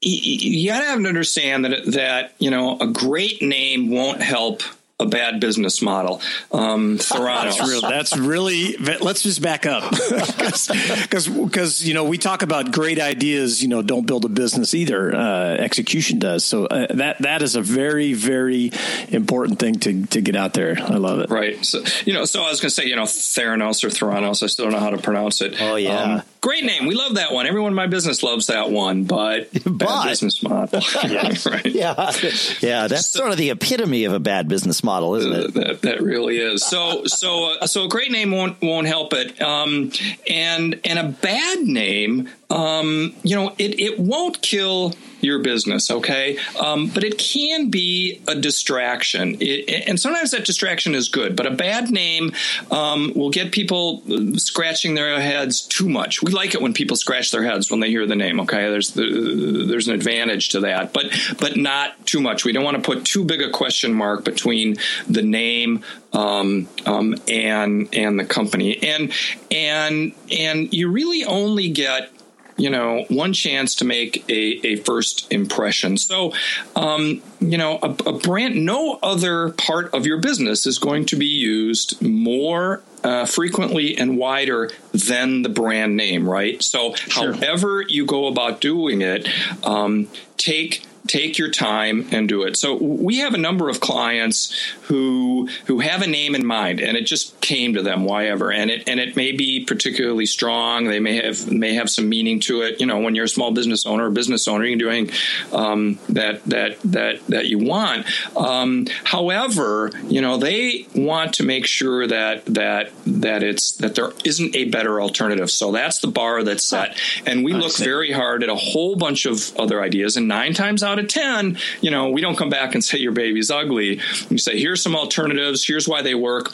you 0.00 0.68
got 0.70 0.80
to 0.80 0.86
have 0.86 1.00
to 1.00 1.08
understand 1.08 1.64
that 1.64 1.86
that 1.92 2.34
you 2.38 2.50
know 2.50 2.78
a 2.78 2.86
great 2.88 3.42
name 3.42 3.90
won't 3.90 4.22
help 4.22 4.62
a 5.00 5.06
bad 5.06 5.40
business 5.40 5.82
model. 5.82 6.20
Um, 6.52 6.98
Theranos. 6.98 7.58
that's, 7.58 7.68
real, 7.68 7.80
that's 7.80 8.16
really. 8.16 8.76
Let's 8.76 9.22
just 9.22 9.42
back 9.42 9.66
up 9.66 9.90
because 9.90 11.28
because 11.28 11.84
you 11.84 11.94
know 11.94 12.04
we 12.04 12.16
talk 12.16 12.42
about 12.42 12.70
great 12.70 13.00
ideas. 13.00 13.62
You 13.62 13.68
know, 13.68 13.82
don't 13.82 14.06
build 14.06 14.24
a 14.24 14.28
business 14.28 14.74
either. 14.74 15.14
Uh, 15.14 15.54
execution 15.56 16.18
does. 16.20 16.44
So 16.44 16.66
uh, 16.66 16.94
that 16.94 17.18
that 17.20 17.42
is 17.42 17.56
a 17.56 17.62
very 17.62 18.12
very 18.12 18.70
important 19.08 19.58
thing 19.58 19.74
to 19.80 20.06
to 20.06 20.20
get 20.20 20.36
out 20.36 20.54
there. 20.54 20.76
I 20.80 20.96
love 20.96 21.20
it. 21.20 21.30
Right. 21.30 21.64
So 21.64 21.82
you 22.04 22.12
know, 22.12 22.24
so 22.24 22.42
I 22.42 22.50
was 22.50 22.60
going 22.60 22.70
to 22.70 22.74
say 22.74 22.86
you 22.86 22.96
know 22.96 23.02
Theranos 23.02 23.82
or 23.82 23.88
Theranos. 23.88 24.42
I 24.42 24.46
still 24.46 24.66
don't 24.66 24.74
know 24.74 24.80
how 24.80 24.90
to 24.90 24.98
pronounce 24.98 25.40
it. 25.40 25.60
Oh 25.60 25.74
yeah. 25.74 26.02
Um, 26.02 26.22
great 26.44 26.62
name. 26.62 26.86
We 26.86 26.94
love 26.94 27.14
that 27.14 27.32
one. 27.32 27.46
Everyone 27.46 27.72
in 27.72 27.74
my 27.74 27.86
business 27.86 28.22
loves 28.22 28.48
that 28.48 28.70
one, 28.70 29.04
but, 29.04 29.48
but 29.64 29.78
bad 29.78 30.04
business 30.04 30.42
model. 30.42 30.82
yeah, 31.08 31.32
right. 31.46 31.66
yeah, 31.66 32.12
yeah. 32.60 32.86
That's 32.86 33.06
sort 33.06 33.30
of 33.30 33.38
the 33.38 33.48
epitome 33.48 34.04
of 34.04 34.12
a 34.12 34.20
bad 34.20 34.46
business 34.46 34.84
model, 34.84 35.14
isn't 35.14 35.32
it? 35.32 35.44
Uh, 35.44 35.50
that, 35.60 35.82
that 35.82 36.02
really 36.02 36.36
is. 36.36 36.62
So, 36.62 37.06
so, 37.06 37.56
uh, 37.60 37.66
so 37.66 37.86
a 37.86 37.88
great 37.88 38.12
name 38.12 38.30
won't 38.30 38.60
won't 38.60 38.86
help 38.86 39.14
it, 39.14 39.40
um, 39.40 39.90
and 40.28 40.78
and 40.84 40.98
a 40.98 41.08
bad 41.08 41.60
name, 41.60 42.28
um, 42.50 43.14
you 43.22 43.34
know, 43.34 43.54
it 43.56 43.80
it 43.80 43.98
won't 43.98 44.42
kill 44.42 44.92
your 45.24 45.40
business, 45.40 45.90
okay? 45.90 46.38
Um, 46.58 46.88
but 46.88 47.04
it 47.04 47.18
can 47.18 47.70
be 47.70 48.20
a 48.28 48.34
distraction. 48.34 49.36
It, 49.40 49.88
and 49.88 49.98
sometimes 49.98 50.30
that 50.32 50.44
distraction 50.44 50.94
is 50.94 51.08
good, 51.08 51.36
but 51.36 51.46
a 51.46 51.50
bad 51.50 51.90
name 51.90 52.32
um, 52.70 53.12
will 53.14 53.30
get 53.30 53.52
people 53.52 54.02
scratching 54.38 54.94
their 54.94 55.20
heads 55.20 55.62
too 55.62 55.88
much. 55.88 56.22
We 56.22 56.32
like 56.32 56.54
it 56.54 56.62
when 56.62 56.74
people 56.74 56.96
scratch 56.96 57.30
their 57.30 57.42
heads 57.42 57.70
when 57.70 57.80
they 57.80 57.88
hear 57.88 58.06
the 58.06 58.16
name, 58.16 58.40
okay? 58.40 58.68
There's 58.68 58.90
the, 58.90 59.66
there's 59.68 59.88
an 59.88 59.94
advantage 59.94 60.50
to 60.50 60.60
that, 60.60 60.92
but 60.92 61.06
but 61.38 61.56
not 61.56 62.06
too 62.06 62.20
much. 62.20 62.44
We 62.44 62.52
don't 62.52 62.64
want 62.64 62.76
to 62.76 62.82
put 62.82 63.04
too 63.04 63.24
big 63.24 63.42
a 63.42 63.50
question 63.50 63.94
mark 63.94 64.24
between 64.24 64.76
the 65.08 65.22
name 65.22 65.84
um, 66.12 66.68
um, 66.86 67.16
and 67.28 67.88
and 67.92 68.18
the 68.18 68.24
company. 68.24 68.82
And 68.82 69.12
and 69.50 70.12
and 70.30 70.72
you 70.72 70.90
really 70.90 71.24
only 71.24 71.70
get 71.70 72.10
you 72.56 72.70
know, 72.70 73.04
one 73.08 73.32
chance 73.32 73.74
to 73.76 73.84
make 73.84 74.24
a, 74.28 74.66
a 74.66 74.76
first 74.76 75.30
impression. 75.32 75.96
So, 75.96 76.32
um, 76.76 77.22
you 77.40 77.58
know, 77.58 77.78
a, 77.82 77.90
a, 78.06 78.12
brand, 78.18 78.64
no 78.64 78.98
other 79.02 79.50
part 79.50 79.92
of 79.92 80.06
your 80.06 80.20
business 80.20 80.66
is 80.66 80.78
going 80.78 81.06
to 81.06 81.16
be 81.16 81.26
used 81.26 82.00
more 82.00 82.82
uh, 83.02 83.26
frequently 83.26 83.96
and 83.96 84.16
wider 84.16 84.70
than 84.92 85.42
the 85.42 85.48
brand 85.48 85.96
name, 85.96 86.28
right? 86.28 86.62
So, 86.62 86.94
sure. 86.94 87.32
however 87.34 87.82
you 87.82 88.06
go 88.06 88.28
about 88.28 88.60
doing 88.60 89.02
it, 89.02 89.28
um, 89.64 90.08
take 90.36 90.84
take 91.06 91.38
your 91.38 91.50
time 91.50 92.08
and 92.12 92.28
do 92.28 92.42
it. 92.44 92.56
So 92.56 92.74
we 92.74 93.18
have 93.18 93.34
a 93.34 93.38
number 93.38 93.68
of 93.68 93.80
clients 93.80 94.54
who 94.82 95.48
who 95.66 95.80
have 95.80 96.02
a 96.02 96.06
name 96.06 96.34
in 96.34 96.46
mind 96.46 96.80
and 96.80 96.96
it 96.96 97.02
just 97.02 97.38
came 97.40 97.74
to 97.74 97.82
them 97.82 98.04
why 98.04 98.26
ever. 98.26 98.50
And 98.50 98.70
it 98.70 98.88
and 98.88 98.98
it 98.98 99.16
may 99.16 99.32
be 99.32 99.64
particularly 99.64 100.26
strong. 100.26 100.84
They 100.84 101.00
may 101.00 101.16
have 101.24 101.50
may 101.50 101.74
have 101.74 101.90
some 101.90 102.08
meaning 102.08 102.40
to 102.40 102.62
it. 102.62 102.80
You 102.80 102.86
know 102.86 103.00
when 103.00 103.14
you're 103.14 103.26
a 103.26 103.28
small 103.28 103.52
business 103.52 103.84
owner 103.86 104.06
or 104.06 104.10
business 104.10 104.48
owner 104.48 104.64
you're 104.64 104.78
doing 104.78 105.10
um, 105.52 105.98
that 106.08 106.44
that 106.44 106.80
that 106.80 107.26
that 107.26 107.46
you 107.46 107.58
want. 107.58 108.06
Um, 108.36 108.86
however 109.04 109.90
you 110.04 110.20
know 110.20 110.38
they 110.38 110.86
want 110.94 111.34
to 111.34 111.42
make 111.42 111.66
sure 111.66 112.06
that 112.06 112.46
that 112.46 112.92
that 113.06 113.42
it's 113.42 113.72
that 113.72 113.94
there 113.94 114.12
isn't 114.24 114.56
a 114.56 114.64
better 114.64 115.00
alternative. 115.00 115.50
So 115.50 115.72
that's 115.72 115.98
the 115.98 116.08
bar 116.08 116.42
that's 116.42 116.64
set. 116.64 116.98
And 117.26 117.44
we 117.44 117.52
look 117.52 117.76
very 117.76 118.12
hard 118.12 118.42
at 118.42 118.48
a 118.48 118.54
whole 118.54 118.96
bunch 118.96 119.26
of 119.26 119.54
other 119.56 119.82
ideas 119.82 120.16
and 120.16 120.28
nine 120.28 120.54
times 120.54 120.82
out 120.82 120.93
of 120.98 121.08
ten 121.08 121.58
you 121.80 121.90
know 121.90 122.08
we 122.10 122.20
don't 122.20 122.36
come 122.36 122.50
back 122.50 122.74
and 122.74 122.84
say 122.84 122.98
your 122.98 123.12
baby's 123.12 123.50
ugly. 123.50 124.00
We 124.30 124.38
say 124.38 124.58
here's 124.58 124.82
some 124.82 124.96
alternatives. 124.96 125.66
Here's 125.66 125.88
why 125.88 126.02
they 126.02 126.14
work 126.14 126.52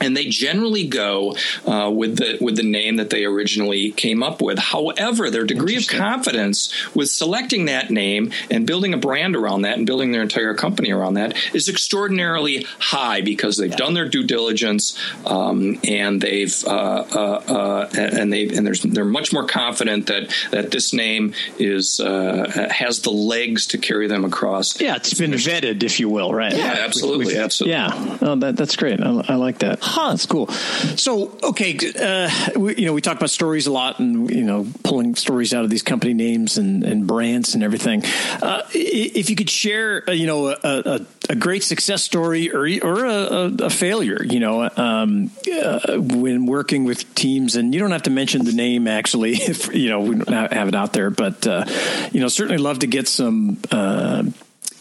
and 0.00 0.16
they 0.16 0.26
generally 0.26 0.86
go 0.86 1.36
uh, 1.66 1.90
with 1.90 2.16
the 2.16 2.38
with 2.40 2.56
the 2.56 2.62
name 2.62 2.96
that 2.96 3.10
they 3.10 3.24
originally 3.24 3.90
came 3.92 4.22
up 4.22 4.40
with. 4.40 4.58
However, 4.58 5.30
their 5.30 5.44
degree 5.44 5.76
of 5.76 5.86
confidence 5.86 6.72
with 6.94 7.08
selecting 7.08 7.66
that 7.66 7.90
name 7.90 8.32
and 8.50 8.66
building 8.66 8.94
a 8.94 8.98
brand 8.98 9.36
around 9.36 9.62
that 9.62 9.78
and 9.78 9.86
building 9.86 10.12
their 10.12 10.22
entire 10.22 10.54
company 10.54 10.92
around 10.92 11.14
that 11.14 11.36
is 11.54 11.68
extraordinarily 11.68 12.66
high 12.78 13.20
because 13.20 13.56
they've 13.56 13.70
yeah. 13.70 13.76
done 13.76 13.94
their 13.94 14.08
due 14.08 14.24
diligence 14.24 14.98
um, 15.26 15.78
and 15.84 16.20
they've 16.20 16.64
uh, 16.66 16.70
uh, 16.70 17.42
uh 17.48 17.88
and 17.94 18.32
they 18.32 18.48
and 18.48 18.66
they're 18.66 19.04
much 19.04 19.32
more 19.32 19.46
confident 19.46 20.06
that 20.06 20.32
that 20.50 20.70
this 20.70 20.92
name 20.92 21.34
is 21.58 22.00
uh, 22.00 22.68
has 22.70 23.00
the 23.00 23.10
legs 23.10 23.66
to 23.68 23.78
carry 23.78 24.06
them 24.06 24.24
across. 24.24 24.80
Yeah, 24.80 24.96
it's 24.96 25.14
been 25.14 25.32
vetted, 25.32 25.82
if 25.82 26.00
you 26.00 26.08
will, 26.08 26.32
right? 26.32 26.54
Yeah, 26.54 26.76
absolutely, 26.80 27.36
absolutely. 27.36 27.72
Yeah, 27.72 28.18
oh, 28.22 28.36
that, 28.36 28.56
that's 28.56 28.76
great. 28.76 29.00
I, 29.00 29.24
I 29.28 29.34
like 29.34 29.58
that. 29.58 29.80
Huh, 29.88 30.10
that's 30.10 30.26
cool. 30.26 30.48
So, 30.48 31.36
okay, 31.42 31.78
uh, 31.98 32.30
we, 32.58 32.76
you 32.76 32.84
know, 32.84 32.92
we 32.92 33.00
talk 33.00 33.16
about 33.16 33.30
stories 33.30 33.66
a 33.66 33.72
lot, 33.72 33.98
and 33.98 34.30
you 34.30 34.44
know, 34.44 34.66
pulling 34.84 35.14
stories 35.14 35.54
out 35.54 35.64
of 35.64 35.70
these 35.70 35.82
company 35.82 36.12
names 36.12 36.58
and, 36.58 36.84
and 36.84 37.06
brands 37.06 37.54
and 37.54 37.64
everything. 37.64 38.04
Uh, 38.42 38.62
if 38.74 39.30
you 39.30 39.36
could 39.36 39.48
share, 39.48 40.04
uh, 40.06 40.12
you 40.12 40.26
know, 40.26 40.48
a, 40.48 40.56
a, 40.62 41.06
a, 41.30 41.34
great 41.36 41.64
success 41.64 42.02
story 42.02 42.50
or 42.50 42.68
or 42.82 43.06
a, 43.06 43.50
a 43.64 43.70
failure, 43.70 44.22
you 44.22 44.40
know, 44.40 44.68
um, 44.76 45.30
uh, 45.50 45.98
when 45.98 46.44
working 46.44 46.84
with 46.84 47.14
teams, 47.14 47.56
and 47.56 47.72
you 47.74 47.80
don't 47.80 47.92
have 47.92 48.02
to 48.02 48.10
mention 48.10 48.44
the 48.44 48.52
name 48.52 48.86
actually, 48.86 49.32
if 49.36 49.74
you 49.74 49.88
know 49.88 50.00
we 50.00 50.16
don't 50.16 50.52
have 50.52 50.68
it 50.68 50.74
out 50.74 50.92
there, 50.92 51.08
but 51.08 51.46
uh, 51.46 51.64
you 52.12 52.20
know, 52.20 52.28
certainly 52.28 52.58
love 52.58 52.80
to 52.80 52.86
get 52.86 53.08
some 53.08 53.58
uh, 53.70 54.22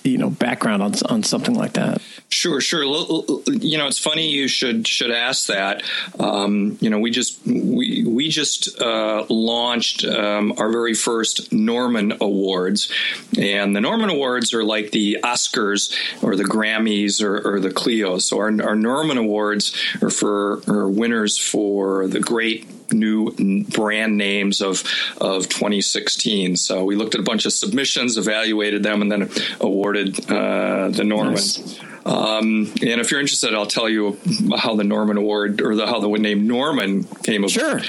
you 0.07 0.17
know 0.17 0.29
background 0.29 0.81
on 0.81 0.93
on 1.09 1.23
something 1.23 1.55
like 1.55 1.73
that. 1.73 2.01
Sure, 2.29 2.59
sure. 2.59 2.83
You 2.83 3.77
know, 3.77 3.87
it's 3.87 3.99
funny 3.99 4.29
you 4.29 4.47
should 4.47 4.87
should 4.87 5.11
ask 5.11 5.47
that. 5.47 5.83
Um, 6.19 6.77
you 6.81 6.89
know, 6.89 6.99
we 6.99 7.09
just 7.09 7.45
we 7.45 8.03
we 8.05 8.29
just 8.29 8.81
uh, 8.81 9.25
launched 9.29 10.03
um, 10.03 10.53
our 10.57 10.69
very 10.69 10.93
first 10.93 11.53
Norman 11.53 12.13
Awards, 12.19 12.91
and 13.37 13.75
the 13.75 13.81
Norman 13.81 14.09
Awards 14.09 14.53
are 14.53 14.63
like 14.63 14.91
the 14.91 15.19
Oscars 15.23 15.93
or 16.21 16.35
the 16.35 16.43
Grammys 16.43 17.21
or, 17.21 17.55
or 17.55 17.59
the 17.59 17.69
Clios. 17.69 18.23
So 18.23 18.37
our, 18.39 18.61
our 18.61 18.75
Norman 18.75 19.17
Awards 19.17 19.73
are 20.01 20.09
for 20.09 20.61
are 20.67 20.89
winners 20.89 21.37
for 21.37 22.07
the 22.07 22.19
great 22.19 22.67
new 22.91 23.63
brand 23.63 24.17
names 24.17 24.61
of 24.61 24.83
of 25.19 25.49
2016. 25.49 26.55
So 26.57 26.83
we 26.83 26.95
looked 26.95 27.15
at 27.15 27.21
a 27.21 27.23
bunch 27.23 27.45
of 27.45 27.53
submissions, 27.53 28.17
evaluated 28.17 28.83
them, 28.83 29.01
and 29.01 29.11
then 29.11 29.29
awarded 29.59 30.19
uh, 30.29 30.89
the 30.89 31.03
Norman. 31.03 31.35
Nice. 31.35 31.79
Um, 32.07 32.71
and 32.81 33.01
if 33.01 33.11
you're 33.11 33.19
interested, 33.19 33.53
I'll 33.53 33.65
tell 33.65 33.89
you 33.89 34.17
how 34.55 34.75
the 34.75 34.85
Norman 34.85 35.17
Award 35.17 35.61
or 35.61 35.75
the, 35.75 35.85
how 35.85 35.99
the 35.99 36.07
name 36.07 36.47
Norman 36.47 37.03
came 37.23 37.43
about. 37.43 37.51
Sure. 37.51 37.81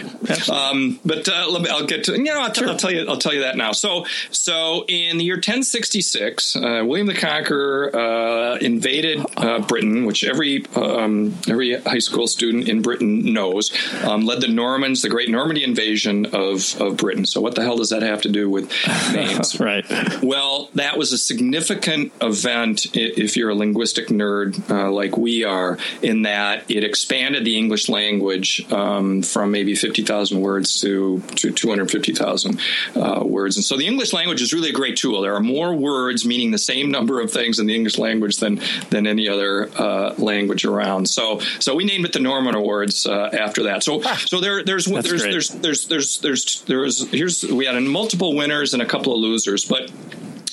Um, 0.52 0.98
but 1.04 1.28
uh, 1.28 1.46
let 1.50 1.62
me, 1.62 1.70
I'll 1.70 1.86
get 1.86 2.04
to 2.04 2.12
you 2.12 2.24
know 2.24 2.40
I'll, 2.40 2.50
t- 2.50 2.60
sure. 2.60 2.68
I'll, 2.68 2.76
tell 2.76 2.90
you 2.90 3.06
I'll 3.08 3.16
tell 3.16 3.32
you 3.32 3.40
that 3.40 3.56
now. 3.56 3.72
So 3.72 4.06
so 4.30 4.84
in 4.88 5.18
the 5.18 5.24
year 5.24 5.36
1066, 5.36 6.56
uh, 6.56 6.82
William 6.84 7.06
the 7.06 7.14
Conqueror 7.14 7.94
uh, 7.94 8.56
invaded 8.56 9.24
uh, 9.36 9.60
Britain, 9.60 10.04
which 10.04 10.24
every 10.24 10.66
um, 10.74 11.36
every 11.48 11.80
high 11.80 11.98
school 11.98 12.26
student 12.26 12.68
in 12.68 12.82
Britain 12.82 13.32
knows. 13.32 13.72
Um, 14.04 14.26
led 14.26 14.40
the 14.40 14.48
Normans, 14.48 15.02
the 15.02 15.08
Great 15.08 15.30
Normandy 15.30 15.62
invasion 15.62 16.26
of 16.26 16.80
of 16.80 16.96
Britain. 16.96 17.24
So 17.24 17.40
what 17.40 17.54
the 17.54 17.62
hell 17.62 17.76
does 17.76 17.90
that 17.90 18.02
have 18.02 18.22
to 18.22 18.28
do 18.28 18.50
with 18.50 18.68
names? 19.12 19.60
right. 19.60 19.84
Well, 20.22 20.70
that 20.74 20.98
was 20.98 21.12
a 21.12 21.18
significant 21.18 22.12
event 22.20 22.86
if 22.94 23.36
you're 23.36 23.50
a 23.50 23.54
linguistic 23.54 24.07
linguistic 24.08 24.16
nerd 24.16 24.70
uh, 24.70 24.90
like 24.90 25.16
we 25.16 25.44
are, 25.44 25.78
in 26.02 26.22
that 26.22 26.70
it 26.70 26.84
expanded 26.84 27.44
the 27.44 27.56
English 27.56 27.88
language 27.88 28.70
um, 28.72 29.22
from 29.22 29.50
maybe 29.50 29.74
50,000 29.74 30.40
words 30.40 30.80
to, 30.80 31.20
to 31.36 31.52
250,000 31.52 32.60
uh, 32.96 33.20
words. 33.24 33.56
And 33.56 33.64
so 33.64 33.76
the 33.76 33.86
English 33.86 34.12
language 34.12 34.42
is 34.42 34.52
really 34.52 34.70
a 34.70 34.72
great 34.72 34.96
tool. 34.96 35.20
There 35.20 35.34
are 35.34 35.40
more 35.40 35.74
words 35.74 36.24
meaning 36.24 36.50
the 36.50 36.58
same 36.58 36.90
number 36.90 37.20
of 37.20 37.30
things 37.30 37.58
in 37.58 37.66
the 37.66 37.74
English 37.74 37.98
language 37.98 38.38
than, 38.38 38.60
than 38.90 39.06
any 39.06 39.28
other 39.28 39.70
uh, 39.78 40.14
language 40.18 40.64
around. 40.64 41.08
So, 41.08 41.40
so 41.58 41.74
we 41.74 41.84
named 41.84 42.04
it 42.04 42.12
the 42.12 42.20
Norman 42.20 42.54
Awards 42.54 43.06
uh, 43.06 43.30
after 43.32 43.64
that. 43.64 43.82
So, 43.82 44.02
ah, 44.04 44.20
so 44.26 44.40
there, 44.40 44.62
there's, 44.64 44.86
there's, 44.86 45.22
there's, 45.22 45.48
there's, 45.48 45.84
there's, 45.86 46.18
there's, 46.18 46.60
there's, 46.62 47.10
here's, 47.10 47.44
we 47.44 47.66
had 47.66 47.80
multiple 47.82 48.34
winners 48.34 48.74
and 48.74 48.82
a 48.82 48.86
couple 48.86 49.14
of 49.14 49.20
losers, 49.20 49.64
but 49.64 49.90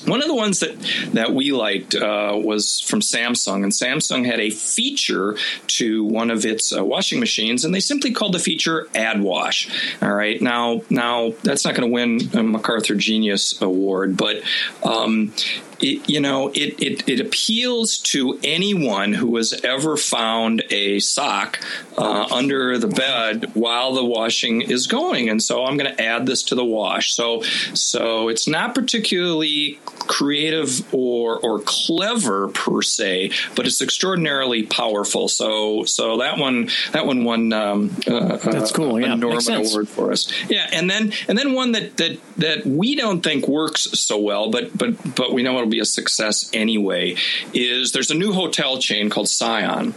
one 0.05 0.21
of 0.21 0.27
the 0.27 0.35
ones 0.35 0.59
that 0.59 0.75
that 1.13 1.33
we 1.33 1.51
liked 1.51 1.95
uh, 1.95 2.39
was 2.41 2.79
from 2.81 3.01
Samsung, 3.01 3.63
and 3.63 3.71
Samsung 3.71 4.25
had 4.25 4.39
a 4.39 4.49
feature 4.49 5.37
to 5.67 6.03
one 6.03 6.31
of 6.31 6.45
its 6.45 6.75
uh, 6.75 6.83
washing 6.83 7.19
machines, 7.19 7.65
and 7.65 7.73
they 7.73 7.79
simply 7.79 8.11
called 8.11 8.33
the 8.33 8.39
feature 8.39 8.87
"AddWash." 8.93 10.03
All 10.03 10.13
right, 10.13 10.41
now 10.41 10.81
now 10.89 11.33
that's 11.43 11.65
not 11.65 11.75
going 11.75 11.89
to 11.89 11.93
win 11.93 12.19
a 12.33 12.43
MacArthur 12.43 12.95
Genius 12.95 13.61
Award, 13.61 14.17
but 14.17 14.41
um, 14.83 15.33
it, 15.79 16.09
you 16.09 16.19
know, 16.19 16.49
it, 16.49 16.81
it, 16.81 17.09
it, 17.09 17.19
appeals 17.19 17.97
to 17.97 18.39
anyone 18.43 19.13
who 19.13 19.35
has 19.37 19.53
ever 19.63 19.97
found 19.97 20.63
a 20.69 20.99
sock 20.99 21.59
uh, 21.97 22.27
under 22.31 22.77
the 22.77 22.87
bed 22.87 23.51
while 23.53 23.93
the 23.93 24.05
washing 24.05 24.61
is 24.61 24.87
going. 24.87 25.29
And 25.29 25.41
so 25.41 25.65
I'm 25.65 25.77
going 25.77 25.93
to 25.93 26.01
add 26.01 26.25
this 26.25 26.43
to 26.43 26.55
the 26.55 26.65
wash. 26.65 27.13
So, 27.13 27.41
so 27.73 28.29
it's 28.29 28.47
not 28.47 28.75
particularly 28.75 29.79
creative 29.99 30.93
or, 30.93 31.39
or 31.39 31.59
clever 31.65 32.49
per 32.49 32.81
se, 32.81 33.31
but 33.55 33.65
it's 33.65 33.81
extraordinarily 33.81 34.63
powerful. 34.63 35.27
So, 35.27 35.83
so 35.85 36.17
that 36.17 36.37
one, 36.37 36.69
that 36.91 37.05
one 37.05 37.23
won, 37.23 37.51
um, 37.53 37.95
uh, 38.07 38.37
that's 38.37 38.71
cool. 38.71 38.99
Yeah, 38.99 39.13
a 39.13 39.17
Norman 39.17 39.53
Award 39.53 39.89
for 39.89 40.11
us. 40.11 40.31
Yeah. 40.49 40.69
And 40.71 40.89
then, 40.89 41.11
and 41.27 41.37
then 41.37 41.53
one 41.53 41.73
that, 41.73 41.97
that, 41.97 42.19
that 42.37 42.65
we 42.65 42.95
don't 42.95 43.21
think 43.21 43.47
works 43.47 43.83
so 43.99 44.19
well, 44.19 44.49
but, 44.51 44.77
but, 44.77 45.15
but 45.15 45.33
we 45.33 45.43
know 45.43 45.64
it'll 45.65 45.71
be 45.71 45.79
a 45.79 45.85
success 45.85 46.49
anyway 46.53 47.15
is 47.53 47.91
there's 47.91 48.11
a 48.11 48.15
new 48.15 48.31
hotel 48.33 48.77
chain 48.77 49.09
called 49.09 49.27
Scion. 49.27 49.93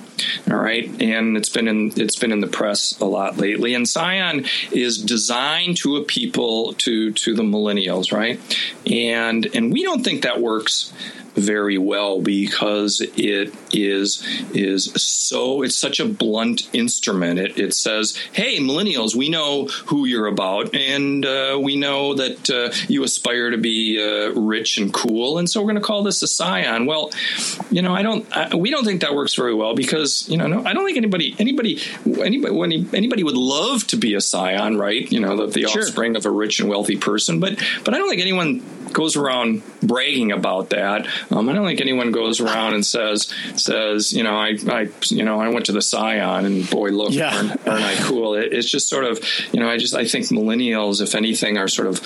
All 0.51 0.57
right, 0.57 0.89
and 1.01 1.37
it's 1.37 1.51
been 1.51 1.69
in 1.69 1.93
it's 1.97 2.17
been 2.17 2.33
in 2.33 2.41
the 2.41 2.47
press 2.47 2.99
a 3.01 3.05
lot 3.05 3.37
lately. 3.37 3.75
And 3.75 3.87
Scion 3.87 4.47
is 4.73 4.99
designed 4.99 5.77
to 5.79 5.97
a 5.97 6.05
people 6.05 6.73
to 6.75 7.13
to 7.13 7.35
the 7.35 7.43
millennials, 7.43 8.13
right? 8.13 8.41
And 8.91 9.47
and 9.55 9.73
we 9.73 9.83
don't 9.83 10.03
think 10.03 10.23
that 10.23 10.41
works 10.41 10.93
very 11.38 11.79
well 11.79 12.20
because 12.20 13.01
it 13.16 13.55
is 13.72 14.22
is 14.53 14.92
so 15.03 15.62
it's 15.62 15.77
such 15.77 16.01
a 16.01 16.05
blunt 16.05 16.68
instrument. 16.72 17.38
It, 17.38 17.59
it 17.59 17.74
says, 17.74 18.16
"Hey, 18.33 18.59
millennials, 18.59 19.14
we 19.14 19.29
know 19.29 19.66
who 19.87 20.05
you're 20.05 20.27
about, 20.27 20.74
and 20.74 21.24
uh, 21.24 21.59
we 21.62 21.77
know 21.77 22.14
that 22.14 22.51
uh, 22.51 22.74
you 22.88 23.05
aspire 23.05 23.51
to 23.51 23.59
be 23.59 24.03
uh, 24.03 24.33
rich 24.33 24.79
and 24.79 24.92
cool, 24.92 25.38
and 25.38 25.48
so 25.48 25.61
we're 25.61 25.72
going 25.72 25.77
to 25.77 25.87
call 25.87 26.03
this 26.03 26.22
a 26.22 26.29
Scion." 26.29 26.87
Well, 26.87 27.11
you 27.70 27.83
know, 27.83 27.94
I 27.94 28.03
don't, 28.03 28.27
I, 28.37 28.55
we 28.55 28.70
don't 28.70 28.85
think 28.85 29.01
that 29.03 29.14
works 29.14 29.35
very 29.35 29.55
well 29.55 29.74
because 29.74 30.29
you 30.29 30.37
know, 30.37 30.46
no, 30.46 30.64
I 30.64 30.72
don't 30.72 30.85
think 30.85 30.96
anybody, 30.96 31.35
anybody, 31.38 31.81
anybody, 32.07 32.87
anybody 32.92 33.24
would 33.24 33.37
love 33.37 33.87
to 33.88 33.96
be 33.96 34.14
a 34.14 34.20
Scion, 34.20 34.77
right? 34.77 35.11
You 35.11 35.20
know, 35.20 35.37
the, 35.37 35.46
the 35.46 35.68
sure. 35.68 35.83
offspring 35.83 36.16
of 36.16 36.27
a 36.27 36.31
rich 36.31 36.61
and 36.61 36.68
wealthy 36.68 36.96
person, 36.96 37.40
but 37.40 37.59
but 37.85 37.94
I 37.94 37.98
don't 37.98 38.09
think 38.09 38.22
anyone 38.22 38.62
goes 38.92 39.16
around 39.16 39.62
bragging 39.83 40.33
about 40.33 40.70
that. 40.70 41.07
Um, 41.31 41.48
I 41.48 41.53
don't 41.53 41.66
think 41.66 41.81
anyone 41.81 42.12
goes 42.12 42.40
around 42.40 42.74
and 42.74 42.85
says 42.85 43.33
says 43.57 44.12
you 44.12 44.22
know 44.22 44.37
I, 44.37 44.57
I 44.68 44.88
you 45.05 45.24
know 45.24 45.40
I 45.40 45.48
went 45.48 45.66
to 45.66 45.72
the 45.72 45.83
Scion 45.83 46.44
and 46.44 46.68
boy 46.68 46.90
look 46.90 47.12
yeah. 47.12 47.35
aren't, 47.35 47.68
aren't 47.68 47.85
I 47.85 47.96
cool? 48.03 48.35
It, 48.35 48.53
it's 48.53 48.70
just 48.70 48.88
sort 48.88 49.05
of 49.05 49.20
you 49.53 49.61
know 49.61 49.68
I 49.68 49.79
just 49.79 49.94
I 49.94 50.05
think 50.05 50.27
millennials 50.27 51.01
if 51.01 51.14
anything 51.14 51.59
are 51.59 51.68
sort 51.68 51.88
of 51.88 52.01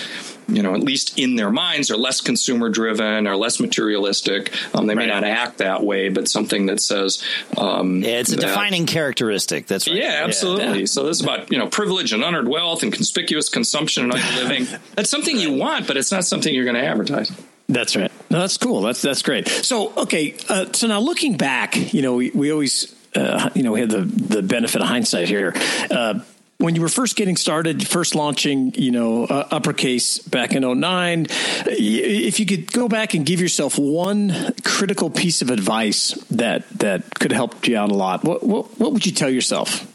you 0.47 0.61
know, 0.61 0.73
at 0.73 0.81
least 0.81 1.17
in 1.17 1.35
their 1.35 1.49
minds, 1.49 1.91
are 1.91 1.97
less 1.97 2.21
consumer 2.21 2.69
driven, 2.69 3.27
or 3.27 3.35
less 3.35 3.59
materialistic. 3.59 4.53
Um, 4.75 4.87
they 4.87 4.95
right. 4.95 5.07
may 5.07 5.13
not 5.13 5.23
act 5.23 5.59
that 5.59 5.83
way, 5.83 6.09
but 6.09 6.27
something 6.27 6.67
that 6.67 6.81
says, 6.81 7.23
um, 7.57 8.01
yeah, 8.03 8.19
it's 8.19 8.31
a 8.31 8.35
that, 8.35 8.47
defining 8.47 8.85
characteristic. 8.85 9.67
That's 9.67 9.87
right. 9.87 9.97
Yeah, 9.97 10.21
absolutely. 10.23 10.81
Yeah. 10.81 10.85
So 10.85 11.05
this 11.05 11.17
is 11.17 11.23
about 11.23 11.51
you 11.51 11.57
know 11.57 11.67
privilege 11.67 12.13
and 12.13 12.23
unearned 12.23 12.49
wealth 12.49 12.83
and 12.83 12.91
conspicuous 12.91 13.49
consumption 13.49 14.11
and 14.11 14.13
living. 14.35 14.67
That's 14.95 15.09
something 15.09 15.37
you 15.37 15.53
want, 15.53 15.87
but 15.87 15.97
it's 15.97 16.11
not 16.11 16.25
something 16.25 16.53
you're 16.53 16.65
going 16.65 16.72
to 16.75 16.83
advertise. 16.83 17.31
That's 17.69 17.95
right. 17.95 18.11
No, 18.29 18.39
that's 18.39 18.57
cool. 18.57 18.81
That's 18.81 19.01
that's 19.01 19.21
great. 19.21 19.47
So 19.47 19.93
okay, 19.95 20.35
uh, 20.49 20.71
so 20.73 20.87
now 20.87 20.99
looking 20.99 21.37
back, 21.37 21.93
you 21.93 22.01
know, 22.01 22.15
we, 22.15 22.31
we 22.31 22.51
always. 22.51 22.95
Uh, 23.15 23.51
you 23.53 23.61
know, 23.61 23.73
we 23.73 23.79
had 23.79 23.91
the 23.91 24.01
the 24.01 24.41
benefit 24.41 24.81
of 24.81 24.87
hindsight 24.87 25.27
here. 25.27 25.53
Uh, 25.91 26.21
when 26.63 26.75
you 26.75 26.81
were 26.81 26.89
first 26.89 27.17
getting 27.17 27.35
started, 27.35 27.85
first 27.85 28.15
launching, 28.15 28.73
you 28.75 28.89
know, 28.89 29.25
uh, 29.25 29.47
uppercase 29.51 30.19
back 30.19 30.53
in 30.53 30.79
09, 30.79 31.27
if 31.67 32.39
you 32.39 32.45
could 32.45 32.71
go 32.71 32.87
back 32.87 33.13
and 33.13 33.25
give 33.25 33.41
yourself 33.41 33.77
one 33.77 34.53
critical 34.63 35.09
piece 35.09 35.41
of 35.41 35.49
advice 35.49 36.13
that 36.31 36.67
that 36.79 37.13
could 37.15 37.33
help 37.33 37.67
you 37.67 37.77
out 37.77 37.91
a 37.91 37.93
lot, 37.93 38.23
what 38.23 38.43
what, 38.43 38.79
what 38.79 38.93
would 38.93 39.05
you 39.05 39.11
tell 39.11 39.29
yourself? 39.29 39.85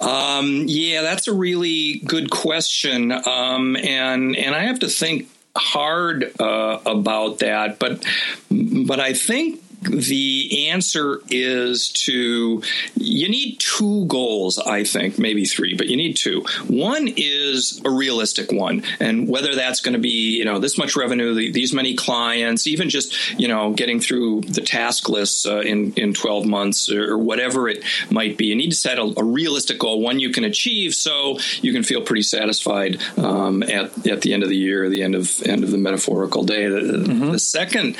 Um, 0.00 0.64
yeah, 0.66 1.02
that's 1.02 1.28
a 1.28 1.34
really 1.34 2.00
good 2.04 2.30
question, 2.30 3.12
um, 3.12 3.76
and 3.76 4.34
and 4.36 4.54
I 4.54 4.64
have 4.64 4.80
to 4.80 4.88
think 4.88 5.28
hard 5.56 6.32
uh, 6.40 6.80
about 6.84 7.38
that, 7.38 7.78
but 7.78 8.04
but 8.50 9.00
I 9.00 9.12
think 9.12 9.63
the 9.84 10.68
answer 10.70 11.20
is 11.30 11.88
to 11.90 12.62
you 12.96 13.28
need 13.28 13.58
two 13.58 14.06
goals, 14.06 14.58
I 14.58 14.84
think, 14.84 15.18
maybe 15.18 15.44
three, 15.44 15.74
but 15.76 15.88
you 15.88 15.96
need 15.96 16.16
two. 16.16 16.44
One 16.68 17.08
is 17.16 17.80
a 17.84 17.90
realistic 17.90 18.52
one, 18.52 18.82
and 19.00 19.28
whether 19.28 19.54
that's 19.54 19.80
going 19.80 19.94
to 19.94 20.00
be 20.00 20.36
you 20.36 20.44
know 20.44 20.58
this 20.58 20.78
much 20.78 20.96
revenue, 20.96 21.34
these 21.52 21.72
many 21.72 21.94
clients, 21.94 22.66
even 22.66 22.88
just 22.88 23.38
you 23.38 23.48
know 23.48 23.72
getting 23.72 24.00
through 24.00 24.42
the 24.42 24.60
task 24.60 25.08
lists 25.08 25.46
uh, 25.46 25.60
in 25.60 25.92
in 25.94 26.14
twelve 26.14 26.46
months 26.46 26.90
or 26.90 27.18
whatever 27.18 27.68
it 27.68 27.82
might 28.10 28.36
be. 28.36 28.46
You 28.46 28.56
need 28.56 28.70
to 28.70 28.76
set 28.76 28.98
a, 28.98 29.12
a, 29.16 29.24
realistic 29.24 29.78
goal, 29.78 30.00
one 30.00 30.20
you 30.20 30.30
can 30.30 30.44
achieve, 30.44 30.94
so 30.94 31.38
you 31.60 31.72
can 31.72 31.82
feel 31.82 32.02
pretty 32.02 32.22
satisfied 32.22 33.00
um, 33.16 33.62
at 33.62 34.06
at 34.06 34.22
the 34.22 34.32
end 34.32 34.42
of 34.42 34.48
the 34.48 34.56
year, 34.56 34.88
the 34.88 35.02
end 35.02 35.14
of 35.14 35.42
end 35.42 35.64
of 35.64 35.70
the 35.70 35.78
metaphorical 35.78 36.44
day. 36.44 36.68
The, 36.68 36.80
mm-hmm. 36.80 37.32
the 37.32 37.38
second 37.38 37.96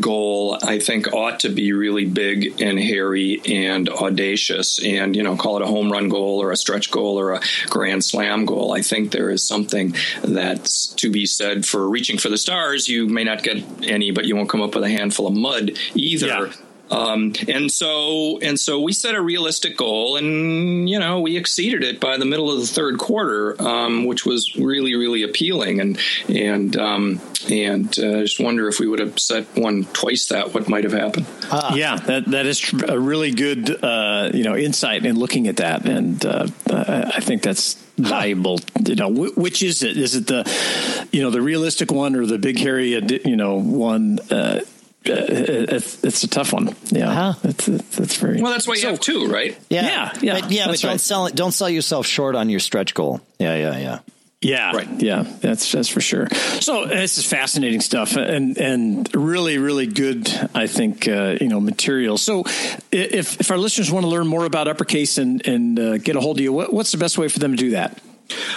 goal, 0.00 0.58
I 0.62 0.78
think 0.78 1.12
ought 1.20 1.40
to 1.40 1.48
be 1.48 1.72
really 1.72 2.06
big 2.06 2.60
and 2.60 2.78
hairy 2.78 3.40
and 3.46 3.88
audacious 3.88 4.82
and, 4.84 5.14
you 5.14 5.22
know, 5.22 5.36
call 5.36 5.56
it 5.56 5.62
a 5.62 5.66
home 5.66 5.92
run 5.92 6.08
goal 6.08 6.42
or 6.42 6.50
a 6.50 6.56
stretch 6.56 6.90
goal 6.90 7.18
or 7.18 7.34
a 7.34 7.40
grand 7.66 8.04
slam 8.04 8.44
goal. 8.44 8.72
I 8.72 8.82
think 8.82 9.12
there 9.12 9.30
is 9.30 9.46
something 9.46 9.94
that's 10.22 10.86
to 10.94 11.10
be 11.10 11.26
said 11.26 11.66
for 11.66 11.88
reaching 11.88 12.18
for 12.18 12.28
the 12.28 12.38
stars. 12.38 12.88
You 12.88 13.06
may 13.06 13.24
not 13.24 13.42
get 13.42 13.62
any, 13.82 14.10
but 14.10 14.24
you 14.24 14.36
won't 14.36 14.48
come 14.48 14.62
up 14.62 14.74
with 14.74 14.84
a 14.84 14.88
handful 14.88 15.26
of 15.26 15.34
mud 15.34 15.72
either. 15.94 16.26
Yeah. 16.26 16.52
Um, 16.90 17.34
and 17.46 17.70
so 17.70 18.38
and 18.40 18.58
so 18.58 18.80
we 18.80 18.92
set 18.92 19.14
a 19.14 19.20
realistic 19.20 19.76
goal, 19.76 20.16
and 20.16 20.88
you 20.88 20.98
know 20.98 21.20
we 21.20 21.36
exceeded 21.36 21.84
it 21.84 22.00
by 22.00 22.16
the 22.16 22.24
middle 22.24 22.50
of 22.50 22.60
the 22.60 22.66
third 22.66 22.98
quarter, 22.98 23.60
um, 23.62 24.06
which 24.06 24.26
was 24.26 24.56
really 24.56 24.96
really 24.96 25.22
appealing. 25.22 25.80
And 25.80 25.98
and 26.28 26.76
um, 26.76 27.20
and 27.48 27.86
uh, 27.98 28.22
just 28.22 28.40
wonder 28.40 28.68
if 28.68 28.80
we 28.80 28.88
would 28.88 28.98
have 28.98 29.18
set 29.18 29.46
one 29.56 29.84
twice 29.86 30.26
that, 30.28 30.52
what 30.52 30.68
might 30.68 30.84
have 30.84 30.92
happened. 30.92 31.26
Uh, 31.50 31.72
yeah, 31.76 31.96
that 31.96 32.26
that 32.26 32.46
is 32.46 32.72
a 32.88 32.98
really 32.98 33.30
good 33.30 33.82
uh, 33.84 34.30
you 34.34 34.44
know 34.44 34.56
insight 34.56 35.06
in 35.06 35.16
looking 35.16 35.46
at 35.46 35.58
that, 35.58 35.86
and 35.86 36.24
uh, 36.24 36.48
I 36.68 37.20
think 37.20 37.42
that's 37.42 37.74
valuable 38.00 38.58
you 38.86 38.94
know 38.94 39.10
which 39.10 39.62
is 39.62 39.82
it 39.82 39.96
is 39.96 40.14
it 40.14 40.26
the 40.26 41.08
you 41.12 41.22
know 41.22 41.30
the 41.30 41.42
realistic 41.42 41.92
one 41.92 42.16
or 42.16 42.24
the 42.24 42.38
big 42.38 42.58
hairy 42.58 42.94
you 43.24 43.36
know 43.36 43.56
one 43.56 44.18
uh, 44.30 44.60
it's, 45.04 46.04
it's 46.04 46.24
a 46.24 46.28
tough 46.28 46.52
one. 46.52 46.74
Yeah, 46.90 47.10
uh-huh. 47.10 47.34
it's, 47.44 47.68
it's, 47.68 48.16
very 48.16 48.40
well. 48.40 48.52
That's 48.52 48.66
why 48.66 48.74
you 48.74 48.80
so, 48.80 48.90
have 48.90 49.00
two, 49.00 49.28
right? 49.28 49.58
Yeah, 49.68 49.82
yeah, 49.82 50.18
yeah. 50.20 50.40
But, 50.40 50.50
yeah, 50.50 50.66
but 50.66 50.80
don't 50.80 50.90
right. 50.92 51.00
sell 51.00 51.26
it. 51.26 51.34
Don't 51.34 51.52
sell 51.52 51.70
yourself 51.70 52.06
short 52.06 52.34
on 52.34 52.50
your 52.50 52.60
stretch 52.60 52.94
goal. 52.94 53.20
Yeah, 53.38 53.54
yeah, 53.56 53.78
yeah. 53.78 53.98
Yeah, 54.42 54.72
right. 54.74 54.88
Yeah, 55.02 55.24
that's 55.40 55.70
that's 55.70 55.88
for 55.88 56.00
sure. 56.00 56.26
So 56.60 56.86
this 56.86 57.18
is 57.18 57.26
fascinating 57.26 57.82
stuff, 57.82 58.16
and 58.16 58.56
and 58.56 59.14
really 59.14 59.58
really 59.58 59.86
good. 59.86 60.30
I 60.54 60.66
think 60.66 61.06
uh, 61.06 61.36
you 61.38 61.48
know 61.48 61.60
material. 61.60 62.16
So 62.16 62.44
if 62.90 63.40
if 63.40 63.50
our 63.50 63.58
listeners 63.58 63.90
want 63.90 64.04
to 64.04 64.08
learn 64.08 64.26
more 64.26 64.46
about 64.46 64.66
Uppercase 64.66 65.18
and 65.18 65.46
and 65.46 65.78
uh, 65.78 65.98
get 65.98 66.16
a 66.16 66.20
hold 66.20 66.38
of 66.38 66.42
you, 66.42 66.54
what, 66.54 66.72
what's 66.72 66.90
the 66.90 66.96
best 66.96 67.18
way 67.18 67.28
for 67.28 67.38
them 67.38 67.50
to 67.50 67.56
do 67.58 67.70
that? 67.72 68.00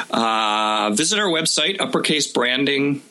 Uh, 0.10 0.91
visit 0.93 1.19
our 1.19 1.27
website, 1.27 1.77
uppercasebranding.com, 1.77 3.01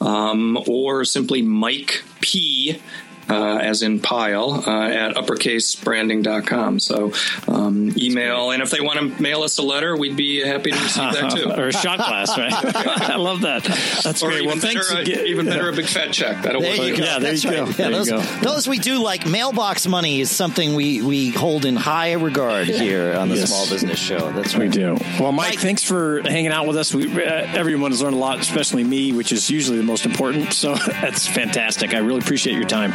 um, 0.00 0.58
or 0.66 1.04
simply 1.04 1.42
Mike 1.42 2.02
P 2.20 2.80
uh, 3.28 3.58
as 3.58 3.82
in 3.82 4.00
pile, 4.00 4.62
uh, 4.66 4.88
at 4.88 5.14
uppercasebranding.com. 5.16 6.80
So 6.80 7.12
um, 7.48 7.92
email, 7.96 8.50
and 8.50 8.62
if 8.62 8.70
they 8.70 8.80
want 8.80 8.98
to 8.98 9.22
mail 9.22 9.42
us 9.42 9.58
a 9.58 9.62
letter, 9.62 9.96
we'd 9.96 10.16
be 10.16 10.40
happy 10.40 10.70
to 10.70 10.76
receive 10.78 11.12
that 11.12 11.30
too. 11.32 11.50
or 11.56 11.68
a 11.68 11.72
shot 11.72 11.98
glass, 11.98 12.36
right? 12.38 12.52
I 13.10 13.16
love 13.16 13.42
that. 13.42 13.64
That's 14.02 14.22
or 14.22 14.28
great. 14.28 14.40
Even 14.42 14.48
well, 14.48 14.58
thanks 14.58 14.88
better, 14.90 15.02
again. 15.02 15.26
even 15.26 15.46
better, 15.46 15.68
a 15.68 15.72
big 15.72 15.86
fat 15.86 16.12
check. 16.12 16.42
That'll 16.42 16.60
There 16.60 16.78
work. 16.78 16.88
you 16.88 16.96
go. 16.96 17.04
Yeah, 17.04 17.18
there 17.18 17.30
That's 17.32 17.44
you 17.44 17.50
go. 17.50 17.64
right. 17.64 17.76
There 17.76 17.90
Yeah, 17.90 17.98
you 17.98 18.04
those, 18.04 18.10
go. 18.10 18.40
those 18.42 18.68
we 18.68 18.78
do 18.78 19.02
like 19.02 19.26
mailbox 19.26 19.86
money 19.86 20.20
is 20.20 20.30
something 20.30 20.74
we, 20.74 21.02
we 21.02 21.30
hold 21.30 21.64
in 21.64 21.76
high 21.76 22.12
regard 22.12 22.66
here 22.68 23.14
on 23.14 23.28
the 23.28 23.36
Yes. 23.36 23.48
Small 23.48 23.68
Business 23.68 23.98
Show. 23.98 24.30
That's 24.32 24.54
what 24.54 24.62
We 24.64 24.68
do. 24.68 24.96
Well, 25.18 25.32
Mike, 25.32 25.50
Mike- 25.54 25.58
thanks 25.60 25.82
for 25.82 26.22
hanging 26.22 26.52
out 26.52 26.66
with 26.66 26.76
us. 26.76 26.94
We, 26.94 27.06
uh, 27.06 27.28
everyone 27.28 27.90
has 27.90 28.00
learned 28.02 28.16
a 28.16 28.18
lot, 28.18 28.38
especially 28.38 28.84
me, 28.84 29.12
which 29.12 29.32
is 29.32 29.50
usually 29.50 29.78
the 29.78 29.84
most 29.84 30.06
important. 30.06 30.52
So 30.52 30.74
that's 30.74 31.26
fantastic. 31.26 31.94
I 31.94 31.98
really 31.98 32.18
appreciate 32.20 32.54
your 32.54 32.64
time. 32.68 32.92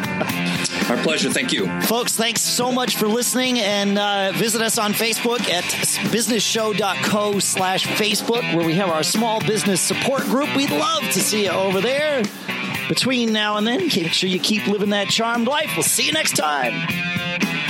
Our 0.90 0.98
pleasure. 1.04 1.30
Thank 1.30 1.54
you. 1.54 1.68
Folks, 1.82 2.16
thanks 2.16 2.42
so 2.42 2.72
much 2.72 2.96
for 2.96 3.08
listening 3.08 3.60
and 3.60 3.98
uh, 3.98 4.32
visit 4.34 4.62
us 4.62 4.78
on 4.78 4.94
Facebook 4.94 5.48
at 5.50 5.64
businessshow.co 5.64 7.40
slash 7.40 7.86
Facebook 7.86 8.42
where 8.56 8.66
we 8.66 8.74
have 8.74 8.90
our 8.90 9.04
small 9.04 9.40
business 9.42 9.82
support 9.82 10.24
group. 10.24 10.56
We'd 10.56 10.72
love 10.72 11.04
to 11.04 11.20
see 11.20 11.44
you 11.46 11.52
over 11.52 11.80
there. 11.80 12.24
Between 12.88 13.32
now 13.32 13.58
and 13.58 13.68
then, 13.68 13.82
make 13.82 14.14
sure 14.14 14.30
you 14.30 14.40
keep 14.40 14.66
living 14.66 14.90
that 14.90 15.10
charmed 15.10 15.48
life. 15.48 15.72
We'll 15.76 15.84
see 15.84 16.08
you 16.08 16.12
next 16.12 16.36
time. 16.36 17.69